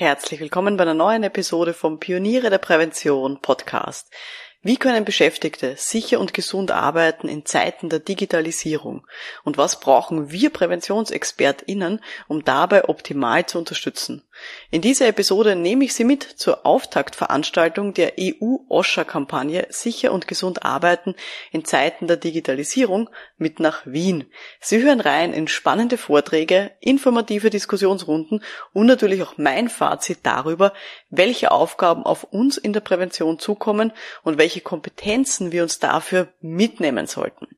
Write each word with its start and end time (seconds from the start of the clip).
Herzlich 0.00 0.38
willkommen 0.38 0.76
bei 0.76 0.82
einer 0.82 0.94
neuen 0.94 1.24
Episode 1.24 1.74
vom 1.74 1.98
Pioniere 1.98 2.50
der 2.50 2.58
Prävention 2.58 3.42
Podcast. 3.42 4.14
Wie 4.60 4.76
können 4.76 5.04
Beschäftigte 5.04 5.74
sicher 5.76 6.18
und 6.18 6.34
gesund 6.34 6.72
arbeiten 6.72 7.28
in 7.28 7.46
Zeiten 7.46 7.88
der 7.88 8.00
Digitalisierung? 8.00 9.06
Und 9.44 9.56
was 9.56 9.78
brauchen 9.78 10.32
wir 10.32 10.50
PräventionsexpertInnen, 10.50 12.00
um 12.26 12.44
dabei 12.44 12.88
optimal 12.88 13.46
zu 13.46 13.58
unterstützen? 13.58 14.24
In 14.72 14.82
dieser 14.82 15.06
Episode 15.06 15.54
nehme 15.54 15.84
ich 15.84 15.94
Sie 15.94 16.02
mit 16.02 16.24
zur 16.24 16.66
Auftaktveranstaltung 16.66 17.94
der 17.94 18.14
EU-OSHA-Kampagne 18.18 19.68
Sicher 19.70 20.10
und 20.12 20.26
gesund 20.26 20.64
arbeiten 20.64 21.14
in 21.52 21.64
Zeiten 21.64 22.08
der 22.08 22.16
Digitalisierung 22.16 23.10
mit 23.36 23.60
nach 23.60 23.82
Wien. 23.84 24.28
Sie 24.60 24.82
hören 24.82 25.00
rein 25.00 25.32
in 25.34 25.46
spannende 25.46 25.98
Vorträge, 25.98 26.72
informative 26.80 27.50
Diskussionsrunden 27.50 28.42
und 28.72 28.86
natürlich 28.86 29.22
auch 29.22 29.38
mein 29.38 29.68
Fazit 29.68 30.18
darüber, 30.24 30.72
welche 31.10 31.52
Aufgaben 31.52 32.02
auf 32.02 32.24
uns 32.24 32.56
in 32.56 32.72
der 32.72 32.80
Prävention 32.80 33.38
zukommen 33.38 33.92
und 34.24 34.36
welche 34.36 34.47
Kompetenzen 34.60 35.52
wir 35.52 35.62
uns 35.62 35.78
dafür 35.78 36.32
mitnehmen 36.40 37.06
sollten. 37.06 37.48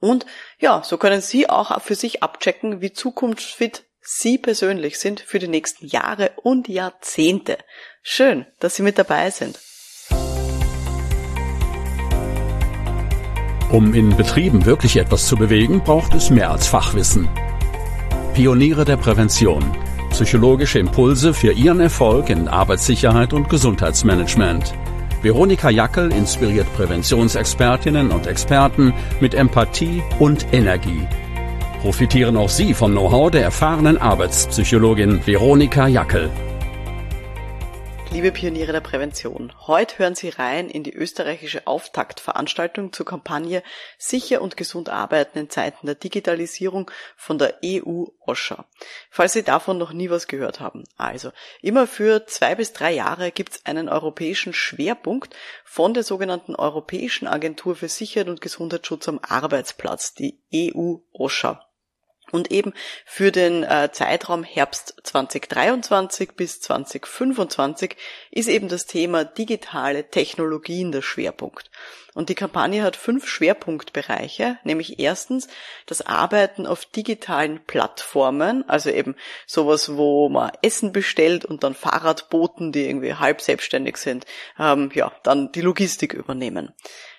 Und 0.00 0.26
ja, 0.58 0.82
so 0.82 0.96
können 0.96 1.20
Sie 1.20 1.48
auch 1.48 1.80
für 1.82 1.94
sich 1.94 2.22
abchecken, 2.22 2.80
wie 2.80 2.92
zukunftsfit 2.92 3.84
Sie 4.02 4.38
persönlich 4.38 4.98
sind 4.98 5.20
für 5.20 5.38
die 5.38 5.48
nächsten 5.48 5.86
Jahre 5.86 6.32
und 6.42 6.68
Jahrzehnte. 6.68 7.58
Schön, 8.02 8.46
dass 8.58 8.76
Sie 8.76 8.82
mit 8.82 8.98
dabei 8.98 9.30
sind. 9.30 9.58
Um 13.70 13.94
in 13.94 14.16
Betrieben 14.16 14.64
wirklich 14.64 14.96
etwas 14.96 15.28
zu 15.28 15.36
bewegen, 15.36 15.84
braucht 15.84 16.14
es 16.14 16.30
mehr 16.30 16.50
als 16.50 16.66
Fachwissen. 16.66 17.28
Pioniere 18.34 18.84
der 18.84 18.96
Prävention. 18.96 19.76
Psychologische 20.10 20.80
Impulse 20.80 21.34
für 21.34 21.52
Ihren 21.52 21.78
Erfolg 21.78 22.30
in 22.30 22.48
Arbeitssicherheit 22.48 23.32
und 23.32 23.48
Gesundheitsmanagement. 23.48 24.74
Veronika 25.22 25.70
Jackel 25.70 26.12
inspiriert 26.12 26.66
Präventionsexpertinnen 26.74 28.10
und 28.10 28.26
Experten 28.26 28.92
mit 29.20 29.34
Empathie 29.34 30.02
und 30.18 30.46
Energie 30.52 31.06
profitieren 31.80 32.36
auch 32.36 32.50
Sie 32.50 32.74
vom 32.74 32.92
Know-how 32.92 33.30
der 33.30 33.42
erfahrenen 33.42 33.98
Arbeitspsychologin 33.98 35.26
Veronika 35.26 35.88
Jackel. 35.88 36.30
Liebe 38.12 38.32
Pioniere 38.32 38.72
der 38.72 38.80
Prävention, 38.80 39.52
heute 39.68 39.98
hören 39.98 40.16
Sie 40.16 40.30
rein 40.30 40.68
in 40.68 40.82
die 40.82 40.92
österreichische 40.92 41.68
Auftaktveranstaltung 41.68 42.92
zur 42.92 43.06
Kampagne 43.06 43.62
Sicher 43.98 44.42
und 44.42 44.56
gesund 44.56 44.88
arbeiten 44.88 45.38
in 45.38 45.48
Zeiten 45.48 45.86
der 45.86 45.94
Digitalisierung 45.94 46.90
von 47.16 47.38
der 47.38 47.60
EU 47.64 48.06
OSHA. 48.18 48.64
Falls 49.10 49.34
Sie 49.34 49.44
davon 49.44 49.78
noch 49.78 49.92
nie 49.92 50.10
was 50.10 50.26
gehört 50.26 50.58
haben. 50.58 50.82
Also, 50.96 51.30
immer 51.62 51.86
für 51.86 52.26
zwei 52.26 52.56
bis 52.56 52.72
drei 52.72 52.92
Jahre 52.92 53.30
gibt 53.30 53.54
es 53.54 53.66
einen 53.66 53.88
europäischen 53.88 54.54
Schwerpunkt 54.54 55.36
von 55.64 55.94
der 55.94 56.02
sogenannten 56.02 56.56
Europäischen 56.56 57.28
Agentur 57.28 57.76
für 57.76 57.88
Sicherheit 57.88 58.28
und 58.28 58.40
Gesundheitsschutz 58.40 59.08
am 59.08 59.20
Arbeitsplatz, 59.22 60.14
die 60.14 60.40
EU 60.52 60.96
OSHA. 61.12 61.69
Und 62.32 62.50
eben 62.50 62.72
für 63.04 63.32
den 63.32 63.64
äh, 63.64 63.90
Zeitraum 63.92 64.44
Herbst 64.44 64.94
2023 65.02 66.32
bis 66.32 66.60
2025 66.60 67.96
ist 68.30 68.48
eben 68.48 68.68
das 68.68 68.86
Thema 68.86 69.24
digitale 69.24 70.08
Technologien 70.08 70.92
der 70.92 71.02
Schwerpunkt. 71.02 71.70
Und 72.14 72.28
die 72.28 72.34
Kampagne 72.34 72.82
hat 72.82 72.96
fünf 72.96 73.28
Schwerpunktbereiche, 73.28 74.58
nämlich 74.64 74.98
erstens 74.98 75.48
das 75.86 76.02
Arbeiten 76.02 76.66
auf 76.66 76.84
digitalen 76.84 77.64
Plattformen, 77.64 78.68
also 78.68 78.90
eben 78.90 79.14
sowas, 79.46 79.96
wo 79.96 80.28
man 80.28 80.50
Essen 80.62 80.92
bestellt 80.92 81.44
und 81.44 81.62
dann 81.62 81.74
Fahrradboten, 81.74 82.72
die 82.72 82.86
irgendwie 82.86 83.14
halb 83.14 83.40
selbstständig 83.40 83.96
sind, 83.96 84.26
ähm, 84.58 84.90
ja, 84.92 85.12
dann 85.22 85.52
die 85.52 85.60
Logistik 85.60 86.12
übernehmen. 86.12 86.74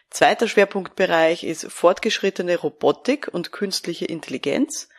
Zweiter 0.10 0.50
Schwerpunktbereich 0.50 1.46
ist 1.46 1.72
fortgeschrittene 1.72 2.58
Robotik 2.58 3.30
und 3.32 3.54
künstliche 3.54 4.06
Intelligenz. 4.06 4.90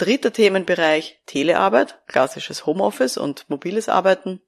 Dritter 0.00 0.32
Themenbereich 0.32 1.20
Telearbeit, 1.26 2.00
klassisches 2.06 2.64
Homeoffice 2.64 3.18
und 3.18 3.50
mobiles 3.50 3.90
Arbeiten. 3.90 4.40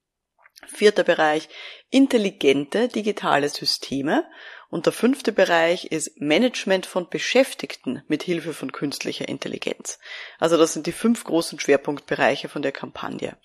Vierter 0.67 1.05
Bereich 1.05 1.51
intelligente 1.91 2.89
digitale 2.89 3.51
Systeme 3.51 4.25
und 4.73 4.87
der 4.87 4.95
fünfte 4.95 5.33
Bereich 5.33 5.85
ist 5.93 6.19
Management 6.19 6.87
von 6.87 7.07
Beschäftigten 7.07 8.03
mit 8.09 8.23
Hilfe 8.23 8.55
von 8.55 8.73
künstlicher 8.73 9.29
Intelligenz. 9.29 9.99
Also 10.39 10.57
das 10.57 10.73
sind 10.73 10.87
die 10.87 10.93
fünf 10.93 11.25
großen 11.25 11.61
Schwerpunktbereiche 11.61 12.49
von 12.49 12.63
der 12.63 12.73
Kampagne. 12.73 13.37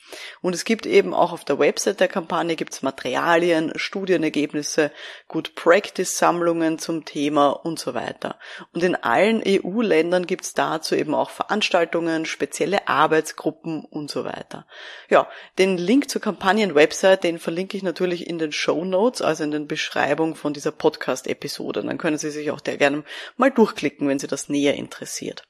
Und 0.42 0.56
es 0.56 0.64
gibt 0.64 0.86
eben 0.86 1.14
auch 1.14 1.34
auf 1.34 1.44
der 1.44 1.60
Website 1.60 2.00
der 2.00 2.08
Kampagne 2.08 2.56
gibt's 2.56 2.82
Materialien, 2.82 3.74
Studienergebnisse, 3.76 4.90
Good 5.28 5.54
Practice 5.56 6.18
Sammlungen 6.18 6.80
zum 6.80 7.04
Thema 7.04 7.50
und 7.50 7.78
so 7.78 7.94
weiter. 7.94 8.40
Und 8.72 8.82
in 8.84 8.96
allen 8.96 9.44
EU-Ländern 9.46 10.28
gibt's 10.28 10.54
dazu 10.54 10.96
eben 10.96 11.14
auch 11.14 11.30
Veranstaltungen, 11.30 12.26
spezielle 12.26 12.88
Arbeitsgruppen 12.88 13.84
und 13.84 14.10
so 14.10 14.24
weiter. 14.24 14.66
Ja, 15.10 15.28
den 15.58 15.78
Link 15.78 16.10
zur 16.10 16.22
Kampagnen-Website, 16.22 17.26
den 17.26 17.38
verlinke 17.38 17.76
ich 17.76 17.84
natürlich 17.84 18.28
in 18.28 18.40
den 18.40 18.54
Show 18.54 18.86
Notes, 18.86 19.22
also 19.22 19.44
in 19.44 19.52
den 19.52 19.68
Beschreibungen 19.68 20.36
von 20.36 20.54
dieser 20.54 20.72
Podcast 20.72 21.17
Podcast-Episode. 21.18 21.84
Dann 21.84 21.98
können 21.98 22.18
Sie 22.18 22.32
sich 22.32 22.52
auch 22.52 22.62
der 22.62 22.78
gerne 22.78 23.04
mal 23.38 23.52
durchklicken, 23.52 24.08
wenn 24.08 24.20
Sie 24.20 24.28
das 24.28 24.50
näher 24.50 24.76
interessiert. 24.76 25.44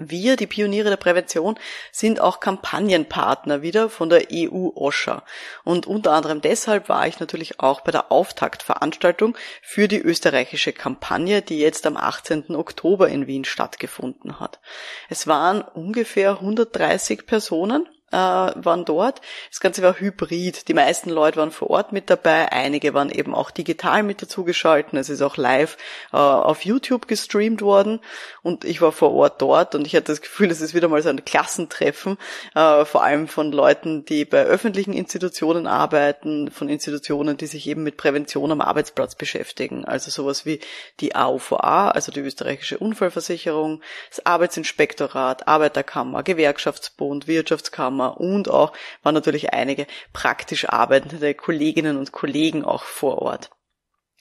Wir, 0.00 0.36
die 0.36 0.46
Pioniere 0.46 0.90
der 0.90 0.96
Prävention, 0.96 1.58
sind 1.90 2.20
auch 2.20 2.38
Kampagnenpartner 2.38 3.62
wieder 3.62 3.90
von 3.90 4.08
der 4.08 4.28
EU 4.32 4.70
OSHA. 4.76 5.24
Und 5.64 5.88
unter 5.88 6.12
anderem 6.12 6.40
deshalb 6.40 6.88
war 6.88 7.08
ich 7.08 7.18
natürlich 7.18 7.58
auch 7.58 7.80
bei 7.80 7.90
der 7.90 8.12
Auftaktveranstaltung 8.12 9.36
für 9.60 9.88
die 9.88 9.98
österreichische 9.98 10.72
Kampagne, 10.72 11.42
die 11.42 11.58
jetzt 11.58 11.84
am 11.84 11.96
18. 11.96 12.54
Oktober 12.54 13.08
in 13.08 13.26
Wien 13.26 13.44
stattgefunden 13.44 14.38
hat. 14.38 14.60
Es 15.08 15.26
waren 15.26 15.62
ungefähr 15.62 16.30
130 16.30 17.26
Personen 17.26 17.88
äh, 18.10 18.16
waren 18.16 18.84
dort. 18.84 19.20
Das 19.50 19.60
Ganze 19.60 19.82
war 19.82 19.98
hybrid. 19.98 20.68
Die 20.68 20.74
meisten 20.74 21.10
Leute 21.10 21.36
waren 21.38 21.50
vor 21.50 21.70
Ort 21.70 21.92
mit 21.92 22.10
dabei, 22.10 22.50
einige 22.52 22.94
waren 22.94 23.10
eben 23.10 23.34
auch 23.34 23.50
digital 23.50 24.02
mit 24.02 24.22
dazugeschalten. 24.22 24.98
Es 24.98 25.10
ist 25.10 25.22
auch 25.22 25.36
live 25.36 25.76
äh, 26.12 26.16
auf 26.16 26.64
YouTube 26.64 27.08
gestreamt 27.08 27.62
worden 27.62 28.00
und 28.42 28.64
ich 28.64 28.80
war 28.80 28.92
vor 28.92 29.12
Ort 29.12 29.42
dort 29.42 29.74
und 29.74 29.86
ich 29.86 29.94
hatte 29.94 30.06
das 30.06 30.20
Gefühl, 30.20 30.50
es 30.50 30.60
ist 30.60 30.74
wieder 30.74 30.88
mal 30.88 31.02
so 31.02 31.08
ein 31.08 31.24
Klassentreffen, 31.24 32.16
äh, 32.54 32.84
vor 32.84 33.02
allem 33.02 33.28
von 33.28 33.52
Leuten, 33.52 34.04
die 34.04 34.24
bei 34.24 34.44
öffentlichen 34.44 34.92
Institutionen 34.92 35.66
arbeiten, 35.66 36.50
von 36.50 36.68
Institutionen, 36.68 37.36
die 37.36 37.46
sich 37.46 37.66
eben 37.68 37.82
mit 37.82 37.96
Prävention 37.96 38.52
am 38.52 38.60
Arbeitsplatz 38.60 39.14
beschäftigen. 39.14 39.84
Also 39.84 40.10
sowas 40.10 40.46
wie 40.46 40.60
die 41.00 41.14
AUVA, 41.14 41.90
also 41.90 42.12
die 42.12 42.20
österreichische 42.20 42.78
Unfallversicherung, 42.78 43.82
das 44.08 44.24
Arbeitsinspektorat, 44.24 45.46
Arbeiterkammer, 45.46 46.22
Gewerkschaftsbund, 46.22 47.26
Wirtschaftskammer, 47.26 47.97
Kammer 47.98 48.20
und 48.20 48.48
auch 48.48 48.72
waren 49.02 49.14
natürlich 49.14 49.52
einige 49.52 49.86
praktisch 50.12 50.68
arbeitende 50.68 51.34
Kolleginnen 51.34 51.96
und 51.96 52.12
Kollegen 52.12 52.64
auch 52.64 52.84
vor 52.84 53.18
Ort. 53.18 53.50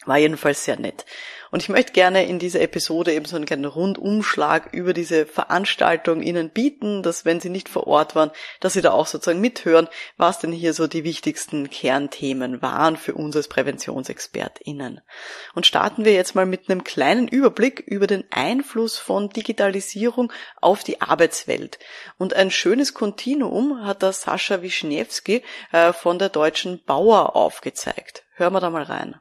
War 0.07 0.18
jedenfalls 0.18 0.63
sehr 0.63 0.79
nett. 0.79 1.06
Und 1.51 1.62
ich 1.63 1.69
möchte 1.69 1.91
gerne 1.91 2.25
in 2.25 2.40
dieser 2.40 2.62
Episode 2.62 3.13
eben 3.13 3.25
so 3.25 3.35
einen 3.35 3.45
kleinen 3.45 3.66
Rundumschlag 3.66 4.73
über 4.73 4.94
diese 4.94 5.25
Veranstaltung 5.25 6.22
Ihnen 6.22 6.50
bieten, 6.50 7.03
dass 7.03 7.25
wenn 7.25 7.41
Sie 7.41 7.50
nicht 7.50 7.68
vor 7.68 7.88
Ort 7.88 8.16
waren, 8.16 8.31
dass 8.62 8.73
Sie 8.73 8.81
da 8.81 8.91
auch 8.91 9.07
sozusagen 9.07 9.41
mithören, 9.41 9.90
was 10.16 10.40
denn 10.40 10.53
hier 10.53 10.73
so 10.73 10.88
die 10.88 11.03
wichtigsten 11.03 11.69
Kernthemen 11.69 12.62
waren 12.62 12.95
für 12.95 13.16
uns 13.16 13.35
als 13.35 13.50
PräventionsexpertInnen. 13.50 15.01
Und 15.56 15.66
starten 15.66 16.06
wir 16.06 16.13
jetzt 16.13 16.35
mal 16.35 16.45
mit 16.45 16.69
einem 16.69 16.85
kleinen 16.85 17.28
Überblick 17.28 17.79
über 17.79 18.07
den 18.07 18.24
Einfluss 18.29 18.97
von 18.97 19.29
Digitalisierung 19.29 20.31
auf 20.62 20.85
die 20.85 21.01
Arbeitswelt. 21.01 21.79
Und 22.18 22.34
ein 22.34 22.50
schönes 22.50 22.94
Kontinuum 22.94 23.85
hat 23.85 24.03
da 24.03 24.13
Sascha 24.13 24.62
Wischniewski 24.62 25.44
äh, 25.74 25.91
von 25.91 26.18
der 26.18 26.30
Deutschen 26.30 26.81
Bauer 26.86 27.36
aufgezeigt. 27.36 28.24
Hören 28.36 28.53
wir 28.53 28.62
da 28.62 28.69
mal 28.69 28.83
rein. 28.83 29.19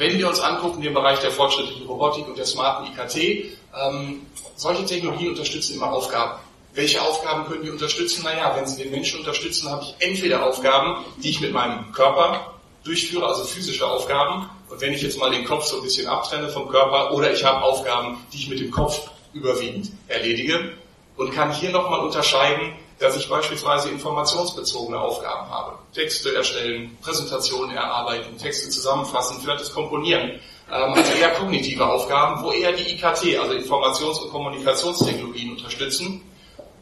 Wenn 0.00 0.18
wir 0.18 0.28
uns 0.28 0.40
angucken, 0.40 0.80
den 0.80 0.94
Bereich 0.94 1.18
der 1.18 1.30
fortschrittlichen 1.30 1.86
Robotik 1.86 2.26
und 2.26 2.38
der 2.38 2.46
smarten 2.46 2.86
IKT, 2.86 3.50
ähm, 3.76 4.24
solche 4.56 4.86
Technologien 4.86 5.28
unterstützen 5.28 5.74
immer 5.74 5.92
Aufgaben. 5.92 6.40
Welche 6.72 7.02
Aufgaben 7.02 7.44
können 7.44 7.64
die 7.64 7.70
unterstützen? 7.70 8.22
Naja, 8.24 8.56
wenn 8.56 8.66
sie 8.66 8.82
den 8.82 8.92
Menschen 8.92 9.18
unterstützen, 9.18 9.68
habe 9.68 9.82
ich 9.82 9.94
entweder 9.98 10.46
Aufgaben, 10.46 11.04
die 11.22 11.28
ich 11.28 11.42
mit 11.42 11.52
meinem 11.52 11.92
Körper 11.92 12.54
durchführe, 12.82 13.26
also 13.26 13.44
physische 13.44 13.86
Aufgaben. 13.86 14.48
Und 14.70 14.80
wenn 14.80 14.94
ich 14.94 15.02
jetzt 15.02 15.18
mal 15.18 15.30
den 15.30 15.44
Kopf 15.44 15.64
so 15.64 15.76
ein 15.76 15.82
bisschen 15.82 16.06
abtrenne 16.06 16.48
vom 16.48 16.68
Körper, 16.68 17.12
oder 17.12 17.30
ich 17.30 17.44
habe 17.44 17.62
Aufgaben, 17.62 18.24
die 18.32 18.38
ich 18.38 18.48
mit 18.48 18.60
dem 18.60 18.70
Kopf 18.70 19.10
überwiegend 19.34 19.90
erledige 20.08 20.72
und 21.18 21.32
kann 21.34 21.52
hier 21.52 21.72
nochmal 21.72 22.00
unterscheiden, 22.00 22.72
dass 23.00 23.16
ich 23.16 23.28
beispielsweise 23.28 23.88
informationsbezogene 23.88 25.00
Aufgaben 25.00 25.50
habe. 25.50 25.78
Texte 25.94 26.34
erstellen, 26.34 26.96
Präsentationen 27.02 27.74
erarbeiten, 27.74 28.36
Texte 28.36 28.68
zusammenfassen, 28.68 29.38
vielleicht 29.40 29.62
das 29.62 29.72
Komponieren. 29.72 30.38
Ähm, 30.70 30.92
also 30.94 31.12
eher 31.14 31.30
kognitive 31.30 31.84
Aufgaben, 31.84 32.44
wo 32.44 32.52
eher 32.52 32.72
die 32.72 32.92
IKT, 32.92 33.38
also 33.38 33.54
Informations- 33.54 34.22
und 34.22 34.30
Kommunikationstechnologien 34.30 35.52
unterstützen. 35.52 36.22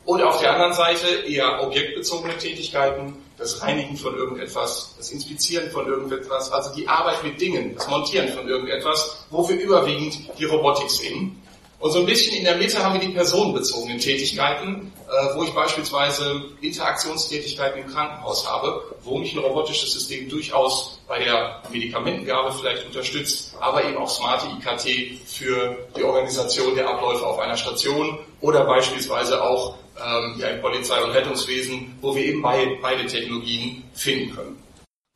Und 0.04 0.22
auf 0.22 0.40
der 0.40 0.54
anderen 0.54 0.72
Seite 0.72 1.06
eher 1.26 1.62
objektbezogene 1.62 2.36
Tätigkeiten, 2.36 3.14
das 3.36 3.62
Reinigen 3.62 3.96
von 3.96 4.16
irgendetwas, 4.16 4.94
das 4.98 5.12
Inspizieren 5.12 5.70
von 5.70 5.86
irgendetwas, 5.86 6.50
also 6.50 6.74
die 6.74 6.88
Arbeit 6.88 7.22
mit 7.22 7.40
Dingen, 7.40 7.74
das 7.76 7.86
Montieren 7.88 8.28
von 8.30 8.48
irgendetwas, 8.48 9.24
wo 9.30 9.48
wir 9.48 9.56
überwiegend 9.56 10.18
die 10.38 10.46
Robotik 10.46 10.90
sehen. 10.90 11.40
Und 11.80 11.92
so 11.92 12.00
ein 12.00 12.06
bisschen 12.06 12.36
in 12.36 12.42
der 12.42 12.56
Mitte 12.56 12.82
haben 12.82 12.94
wir 12.94 13.00
die 13.00 13.14
personenbezogenen 13.14 14.00
Tätigkeiten, 14.00 14.92
äh, 15.06 15.36
wo 15.36 15.44
ich 15.44 15.50
beispielsweise 15.50 16.42
Interaktionstätigkeiten 16.60 17.82
im 17.82 17.88
Krankenhaus 17.88 18.50
habe, 18.50 18.82
wo 19.04 19.18
mich 19.18 19.32
ein 19.32 19.38
robotisches 19.38 19.92
System 19.92 20.28
durchaus 20.28 21.00
bei 21.06 21.22
der 21.22 21.62
Medikamentengabe 21.70 22.52
vielleicht 22.52 22.84
unterstützt, 22.84 23.54
aber 23.60 23.84
eben 23.84 23.96
auch 23.96 24.10
smarte 24.10 24.48
IKT 24.48 25.20
für 25.24 25.78
die 25.96 26.02
Organisation 26.02 26.74
der 26.74 26.88
Abläufe 26.88 27.24
auf 27.24 27.38
einer 27.38 27.56
Station 27.56 28.18
oder 28.40 28.64
beispielsweise 28.64 29.40
auch 29.40 29.76
ähm, 30.04 30.34
ja, 30.38 30.48
im 30.48 30.60
Polizei- 30.60 31.02
und 31.02 31.12
Rettungswesen, 31.12 31.96
wo 32.00 32.14
wir 32.14 32.24
eben 32.24 32.42
beide 32.42 33.06
Technologien 33.06 33.84
finden 33.94 34.34
können. 34.34 34.67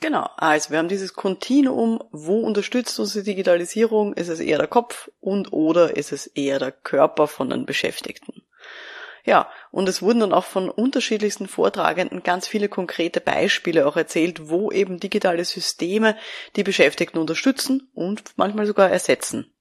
Genau, 0.02 0.28
also 0.36 0.70
wir 0.70 0.78
haben 0.78 0.88
dieses 0.88 1.14
Kontinuum, 1.14 2.02
wo 2.10 2.40
unterstützt 2.40 2.98
uns 2.98 3.12
die 3.12 3.22
Digitalisierung? 3.22 4.14
Ist 4.14 4.26
es 4.26 4.40
eher 4.40 4.58
der 4.58 4.66
Kopf 4.66 5.08
und 5.20 5.52
oder 5.52 5.96
ist 5.96 6.10
es 6.10 6.26
eher 6.26 6.58
der 6.58 6.72
Körper 6.72 7.28
von 7.28 7.48
den 7.48 7.66
Beschäftigten? 7.66 8.42
Ja, 9.24 9.48
und 9.70 9.88
es 9.88 10.02
wurden 10.02 10.18
dann 10.18 10.32
auch 10.32 10.44
von 10.44 10.68
unterschiedlichsten 10.70 11.46
Vortragenden 11.46 12.24
ganz 12.24 12.48
viele 12.48 12.68
konkrete 12.68 13.20
Beispiele 13.20 13.86
auch 13.86 13.96
erzählt, 13.96 14.48
wo 14.48 14.72
eben 14.72 14.98
digitale 14.98 15.44
Systeme 15.44 16.16
die 16.56 16.64
Beschäftigten 16.64 17.18
unterstützen 17.18 17.88
und 17.94 18.24
manchmal 18.34 18.66
sogar 18.66 18.90
ersetzen. 18.90 19.54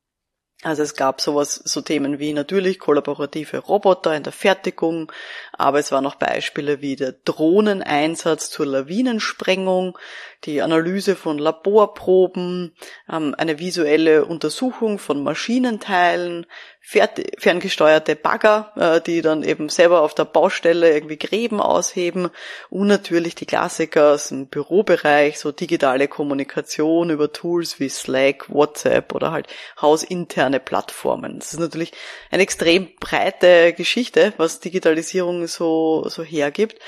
Also 0.64 0.84
es 0.84 0.96
gab 0.96 1.22
sowas, 1.22 1.56
so 1.56 1.82
Themen 1.82 2.20
wie 2.20 2.34
natürlich 2.34 2.78
kollaborative 2.78 3.58
Roboter 3.58 4.16
in 4.16 4.22
der 4.22 4.32
Fertigung, 4.32 5.12
aber 5.54 5.80
es 5.80 5.92
waren 5.92 6.06
auch 6.06 6.16
Beispiele 6.16 6.82
wie 6.82 6.96
der 6.96 7.14
Drohneneinsatz 7.14 8.52
zur 8.52 8.68
Lawinensprengung, 8.68 9.98
die 10.44 10.62
Analyse 10.62 11.16
von 11.16 11.40
Laborproben, 11.40 12.76
ähm, 13.12 13.34
eine 13.40 13.58
visuelle 13.58 14.26
Untersuchung 14.26 15.00
von 15.00 15.24
Maschinenteilen, 15.24 16.46
ferngesteuerte 16.84 18.16
Bagger, 18.16 18.74
äh, 18.76 19.02
die 19.02 19.22
dann 19.22 19.44
eben 19.44 19.70
selber 19.70 20.02
auf 20.02 20.16
der 20.16 20.26
Baustelle 20.26 20.92
irgendwie 20.92 21.18
Gräben 21.18 21.62
ausheben 21.62 22.30
und 22.70 22.88
natürlich 22.88 23.36
die 23.36 23.46
Klassiker 23.46 24.14
aus 24.14 24.30
dem 24.30 24.48
Bürobereich, 24.48 25.40
so 25.40 25.52
digitale 25.52 26.08
Kommunikation 26.08 27.12
über 27.12 27.32
Tools 27.32 27.80
wie 27.80 27.88
Slack, 27.88 28.50
WhatsApp 28.50 29.14
oder 29.14 29.32
halt 29.32 29.48
hausinterne 29.80 30.60
Plattformen. 30.60 31.40
Das 31.40 31.54
ist 31.54 31.60
natürlich 31.60 31.94
eine 32.32 32.44
extrem 32.44 32.90
breite 33.00 33.74
Geschichte, 33.74 34.34
was 34.38 34.60
Digitalisierung 34.60 35.46
so, 35.48 36.08
so 36.10 36.24
hergibt. 36.24 36.80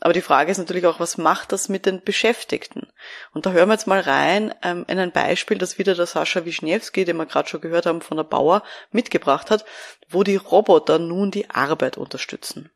Aber 0.00 0.12
die 0.12 0.20
Frage 0.20 0.50
ist 0.50 0.58
natürlich 0.58 0.86
auch, 0.86 1.00
was 1.00 1.16
macht 1.16 1.52
das 1.52 1.68
mit 1.68 1.86
den 1.86 2.02
Beschäftigten? 2.02 2.88
Und 3.32 3.46
da 3.46 3.52
hören 3.52 3.68
wir 3.68 3.74
jetzt 3.74 3.86
mal 3.86 4.00
rein 4.00 4.54
ähm, 4.62 4.84
in 4.88 4.98
ein 4.98 5.12
Beispiel, 5.12 5.56
das 5.56 5.78
wieder 5.78 5.94
der 5.94 6.06
Sascha 6.06 6.44
Wischniewski, 6.44 7.06
den 7.06 7.16
wir 7.16 7.24
gerade 7.24 7.48
schon 7.48 7.62
gehört 7.62 7.86
haben 7.86 8.02
von 8.02 8.18
der 8.18 8.24
Bauer, 8.24 8.62
mitgebracht 8.90 9.50
hat, 9.50 9.64
wo 10.10 10.22
die 10.22 10.36
Roboter 10.36 10.98
nun 10.98 11.30
die 11.30 11.48
Arbeit 11.48 11.96
unterstützen. 11.96 12.70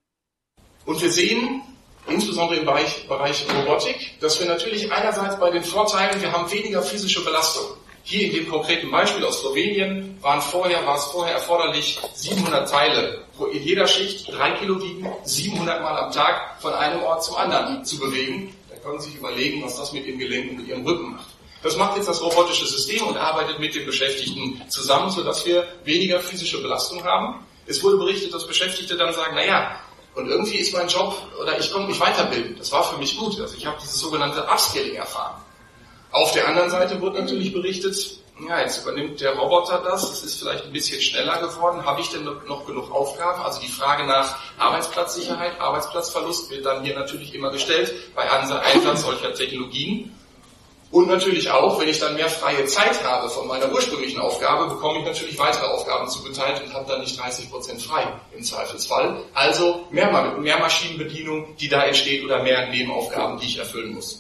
Und 0.87 1.03
wir 1.03 1.11
sehen, 1.11 1.63
insbesondere 2.07 2.61
im 2.61 2.65
Bereich, 2.65 3.07
Bereich 3.07 3.47
Robotik, 3.55 4.19
dass 4.21 4.41
wir 4.41 4.47
natürlich 4.47 4.91
einerseits 4.91 5.39
bei 5.39 5.51
den 5.51 5.63
Vorteilen, 5.63 6.23
wir 6.23 6.33
haben 6.33 6.51
weniger 6.51 6.83
physische 6.83 7.23
Belastung. 7.23 7.77
Hier 8.11 8.27
in 8.27 8.33
dem 8.33 8.49
konkreten 8.49 8.91
Beispiel 8.91 9.25
aus 9.25 9.39
Slowenien 9.39 10.19
waren 10.21 10.43
vorher, 10.43 10.85
war 10.85 10.97
es 10.97 11.05
vorher 11.05 11.35
erforderlich, 11.35 11.97
700 12.15 12.69
Teile 12.69 13.25
in 13.53 13.63
jeder 13.63 13.87
Schicht 13.87 14.27
drei 14.33 14.51
Kilo 14.59 14.83
wiegen, 14.83 15.07
700 15.23 15.81
Mal 15.81 15.97
am 15.97 16.11
Tag 16.11 16.61
von 16.61 16.75
einem 16.75 17.05
Ort 17.05 17.23
zum 17.23 17.37
anderen 17.37 17.85
zu 17.85 18.01
bewegen. 18.01 18.53
Da 18.69 18.75
können 18.79 18.99
Sie 18.99 19.11
sich 19.11 19.19
überlegen, 19.21 19.63
was 19.63 19.77
das 19.77 19.93
mit 19.93 20.07
Ihren 20.07 20.19
Gelenken 20.19 20.59
und 20.59 20.67
Ihrem 20.67 20.85
Rücken 20.85 21.13
macht. 21.13 21.29
Das 21.63 21.77
macht 21.77 21.99
jetzt 21.99 22.09
das 22.09 22.21
robotische 22.21 22.67
System 22.67 23.07
und 23.07 23.17
arbeitet 23.17 23.61
mit 23.61 23.77
den 23.77 23.87
Beschäftigten 23.87 24.61
zusammen, 24.69 25.13
sodass 25.13 25.47
wir 25.47 25.65
weniger 25.85 26.19
physische 26.19 26.61
Belastung 26.61 27.05
haben. 27.05 27.47
Es 27.69 27.81
wurde 27.85 27.97
berichtet, 27.97 28.35
dass 28.35 28.45
Beschäftigte 28.45 28.97
dann 28.97 29.15
sagen, 29.15 29.37
naja, 29.37 29.79
und 30.17 30.29
irgendwie 30.29 30.57
ist 30.57 30.73
mein 30.73 30.89
Job 30.89 31.15
oder 31.41 31.57
ich 31.61 31.71
konnte 31.71 31.87
mich 31.87 32.01
weiterbilden. 32.01 32.57
Das 32.59 32.73
war 32.73 32.83
für 32.83 32.99
mich 32.99 33.17
gut. 33.17 33.39
Also 33.41 33.57
ich 33.57 33.65
habe 33.65 33.79
dieses 33.81 34.01
sogenannte 34.01 34.43
Upscaling 34.49 34.97
erfahren. 34.97 35.41
Auf 36.13 36.33
der 36.33 36.49
anderen 36.49 36.71
Seite 36.71 37.01
wird 37.01 37.15
natürlich 37.15 37.53
berichtet, 37.53 38.21
ja, 38.49 38.61
jetzt 38.61 38.83
übernimmt 38.83 39.21
der 39.21 39.37
Roboter 39.37 39.83
das, 39.85 40.11
es 40.11 40.25
ist 40.25 40.39
vielleicht 40.41 40.65
ein 40.65 40.73
bisschen 40.73 41.01
schneller 41.01 41.41
geworden. 41.41 41.85
Habe 41.85 42.01
ich 42.01 42.09
denn 42.09 42.25
noch 42.25 42.67
genug 42.67 42.91
Aufgaben? 42.91 43.43
Also 43.43 43.61
die 43.61 43.69
Frage 43.69 44.07
nach 44.07 44.37
Arbeitsplatzsicherheit, 44.59 45.61
Arbeitsplatzverlust 45.61 46.51
wird 46.51 46.65
dann 46.65 46.83
hier 46.83 46.99
natürlich 46.99 47.35
immer 47.35 47.51
gestellt 47.51 47.93
bei 48.15 48.31
Einsatz 48.31 49.03
solcher 49.03 49.35
Technologien. 49.35 50.17
Und 50.91 51.07
natürlich 51.07 51.49
auch, 51.49 51.79
wenn 51.79 51.87
ich 51.87 52.01
dann 52.01 52.17
mehr 52.17 52.29
freie 52.29 52.65
Zeit 52.65 53.05
habe 53.05 53.31
von 53.31 53.47
meiner 53.47 53.71
ursprünglichen 53.73 54.21
Aufgabe, 54.21 54.75
bekomme 54.75 54.99
ich 54.99 55.05
natürlich 55.05 55.39
weitere 55.39 55.67
Aufgaben 55.67 56.09
zugeteilt 56.09 56.61
und 56.65 56.75
habe 56.75 56.89
dann 56.89 57.01
nicht 57.01 57.21
30 57.21 57.49
Prozent 57.49 57.81
frei 57.81 58.05
im 58.37 58.43
Zweifelsfall. 58.43 59.23
Also 59.33 59.87
mehr, 59.91 60.11
mehr 60.39 60.59
Maschinenbedienung, 60.59 61.55
die 61.57 61.69
da 61.69 61.85
entsteht 61.85 62.25
oder 62.25 62.43
mehr 62.43 62.67
Nebenaufgaben, 62.71 63.39
die 63.39 63.47
ich 63.47 63.59
erfüllen 63.59 63.95
muss. 63.95 64.20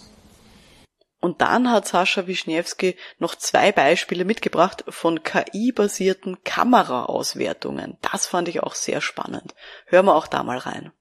Und 1.21 1.43
dann 1.43 1.71
hat 1.71 1.87
Sascha 1.87 2.27
Wischniewski 2.27 2.97
noch 3.19 3.35
zwei 3.35 3.73
Beispiele 3.73 4.25
mitgebracht 4.25 4.85
von 4.89 5.23
KI-basierten 5.23 6.43
Kameraauswertungen. 6.45 7.99
Das 8.01 8.27
fand 8.27 8.49
ich 8.49 8.63
auch 8.63 8.75
sehr 8.75 9.03
spannend. 9.03 9.55
Hören 9.87 10.07
wir 10.07 10.15
auch 10.15 10.27
da 10.27 10.43
mal 10.43 10.59
rein. 10.59 10.93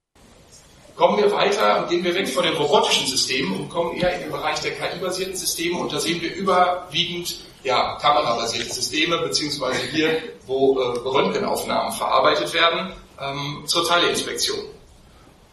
Kommen 0.97 1.17
wir 1.17 1.31
weiter 1.31 1.79
und 1.79 1.89
gehen 1.89 2.03
wir 2.03 2.13
weg 2.13 2.27
von 2.27 2.43
den 2.43 2.57
robotischen 2.57 3.07
Systemen 3.07 3.57
und 3.57 3.69
kommen 3.69 3.95
eher 3.95 4.15
in 4.15 4.23
den 4.23 4.31
Bereich 4.31 4.59
der 4.59 4.71
KI-basierten 4.71 5.35
Systeme 5.35 5.77
und 5.79 5.93
da 5.93 5.99
sehen 5.99 6.21
wir 6.21 6.35
überwiegend 6.35 7.39
ja, 7.63 7.97
kamerabasierte 8.01 8.73
Systeme, 8.73 9.17
beziehungsweise 9.19 9.79
hier, 9.87 10.21
wo 10.45 10.77
äh, 10.77 10.97
Röntgenaufnahmen 11.07 11.93
verarbeitet 11.93 12.53
werden, 12.53 12.93
ähm, 13.19 13.63
zur 13.65 13.87
Teileinspektion, 13.87 14.59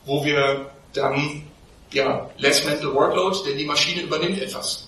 wo 0.05 0.25
wir 0.25 0.71
dann 0.93 1.46
ja, 1.93 2.31
less 2.39 2.65
mental 2.65 2.95
workload, 2.95 3.39
denn 3.47 3.59
die 3.59 3.65
Maschine 3.65 4.03
übernimmt 4.03 4.41
etwas. 4.41 4.87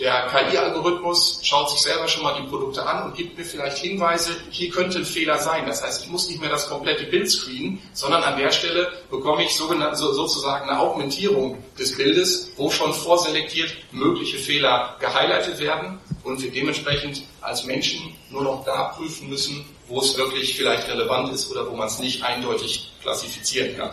Der 0.00 0.26
KI-Algorithmus 0.28 1.40
schaut 1.42 1.68
sich 1.68 1.80
selber 1.80 2.08
schon 2.08 2.22
mal 2.22 2.40
die 2.40 2.48
Produkte 2.48 2.84
an 2.84 3.04
und 3.04 3.14
gibt 3.14 3.36
mir 3.36 3.44
vielleicht 3.44 3.76
Hinweise, 3.76 4.30
hier 4.50 4.70
könnte 4.70 4.98
ein 4.98 5.04
Fehler 5.04 5.38
sein. 5.38 5.66
Das 5.66 5.82
heißt, 5.82 6.04
ich 6.04 6.10
muss 6.10 6.28
nicht 6.28 6.40
mehr 6.40 6.48
das 6.48 6.68
komplette 6.68 7.04
Bild 7.04 7.30
screenen, 7.30 7.78
sondern 7.92 8.22
an 8.22 8.38
der 8.38 8.50
Stelle 8.50 8.90
bekomme 9.10 9.44
ich 9.44 9.54
sozusagen 9.54 10.68
eine 10.68 10.80
Augmentierung 10.80 11.62
des 11.78 11.94
Bildes, 11.94 12.52
wo 12.56 12.70
schon 12.70 12.94
vorselektiert 12.94 13.70
mögliche 13.90 14.38
Fehler 14.38 14.96
gehighlightet 14.98 15.60
werden 15.60 16.00
und 16.24 16.42
wir 16.42 16.50
dementsprechend 16.50 17.22
als 17.42 17.64
Menschen 17.64 18.16
nur 18.30 18.44
noch 18.44 18.64
da 18.64 18.94
prüfen 18.96 19.28
müssen, 19.28 19.64
wo 19.88 20.00
es 20.00 20.16
wirklich 20.16 20.56
vielleicht 20.56 20.88
relevant 20.88 21.32
ist 21.34 21.50
oder 21.50 21.70
wo 21.70 21.76
man 21.76 21.88
es 21.88 21.98
nicht 21.98 22.22
eindeutig 22.24 22.92
klassifizieren 23.02 23.76
kann. 23.76 23.90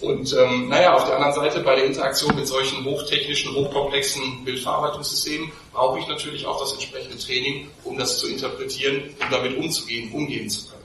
Und 0.00 0.34
ähm, 0.34 0.68
naja, 0.68 0.94
auf 0.94 1.06
der 1.06 1.16
anderen 1.16 1.34
Seite 1.34 1.60
bei 1.60 1.74
der 1.74 1.86
Interaktion 1.86 2.34
mit 2.36 2.46
solchen 2.46 2.84
hochtechnischen, 2.84 3.54
hochkomplexen 3.54 4.44
Bildverarbeitungssystemen 4.44 5.50
brauche 5.72 5.98
ich 5.98 6.06
natürlich 6.06 6.46
auch 6.46 6.60
das 6.60 6.74
entsprechende 6.74 7.16
Training, 7.16 7.70
um 7.84 7.96
das 7.96 8.18
zu 8.18 8.28
interpretieren, 8.28 9.14
um 9.20 9.30
damit 9.30 9.56
umzugehen, 9.56 10.12
umgehen 10.12 10.50
zu 10.50 10.68
können. 10.68 10.76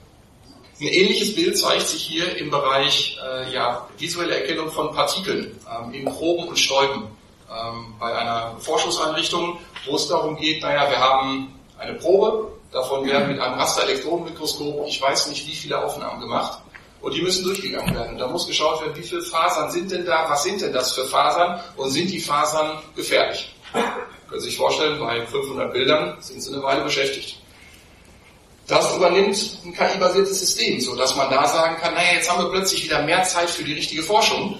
Ein 0.80 0.88
ähnliches 0.88 1.34
Bild 1.34 1.58
zeigt 1.58 1.86
sich 1.88 2.02
hier 2.02 2.36
im 2.38 2.50
Bereich 2.50 3.18
äh, 3.22 3.52
ja, 3.52 3.86
visuelle 3.98 4.34
Erkennung 4.40 4.70
von 4.70 4.92
Partikeln 4.94 5.56
ähm, 5.70 5.92
in 5.92 6.04
Proben 6.06 6.48
und 6.48 6.58
Stäuben 6.58 7.06
ähm, 7.50 7.94
bei 8.00 8.12
einer 8.14 8.56
Forschungseinrichtung, 8.58 9.58
wo 9.86 9.96
es 9.96 10.08
darum 10.08 10.36
geht, 10.36 10.62
naja, 10.62 10.90
wir 10.90 10.98
haben 10.98 11.54
eine 11.78 11.94
Probe, 11.94 12.52
davon 12.72 13.06
werden 13.06 13.28
mit 13.28 13.40
einem 13.40 13.58
Rasterelektronenmikroskop, 13.60 14.86
ich 14.88 15.00
weiß 15.00 15.28
nicht 15.28 15.46
wie 15.46 15.54
viele 15.54 15.84
Aufnahmen 15.84 16.20
gemacht, 16.20 16.62
und 17.02 17.14
die 17.14 17.20
müssen 17.20 17.44
durchgegangen 17.44 17.94
werden. 17.94 18.16
Da 18.16 18.28
muss 18.28 18.46
geschaut 18.46 18.80
werden, 18.80 18.96
wie 18.96 19.02
viele 19.02 19.22
Fasern 19.22 19.70
sind 19.70 19.90
denn 19.90 20.06
da, 20.06 20.26
was 20.28 20.44
sind 20.44 20.60
denn 20.60 20.72
das 20.72 20.92
für 20.92 21.04
Fasern 21.04 21.60
und 21.76 21.90
sind 21.90 22.10
die 22.10 22.20
Fasern 22.20 22.78
gefährlich? 22.94 23.54
Können 23.72 24.40
Sie 24.40 24.48
sich 24.48 24.56
vorstellen, 24.56 24.98
bei 24.98 25.26
500 25.26 25.72
Bildern 25.72 26.16
sind 26.20 26.40
Sie 26.40 26.52
eine 26.52 26.62
Weile 26.62 26.82
beschäftigt. 26.84 27.38
Das 28.68 28.96
übernimmt 28.96 29.58
ein 29.64 29.74
KI-basiertes 29.74 30.38
System, 30.38 30.80
so 30.80 30.94
dass 30.94 31.16
man 31.16 31.28
da 31.28 31.46
sagen 31.48 31.76
kann, 31.76 31.94
naja, 31.94 32.14
jetzt 32.14 32.30
haben 32.30 32.44
wir 32.44 32.50
plötzlich 32.50 32.84
wieder 32.84 33.02
mehr 33.02 33.24
Zeit 33.24 33.50
für 33.50 33.64
die 33.64 33.74
richtige 33.74 34.02
Forschung. 34.02 34.58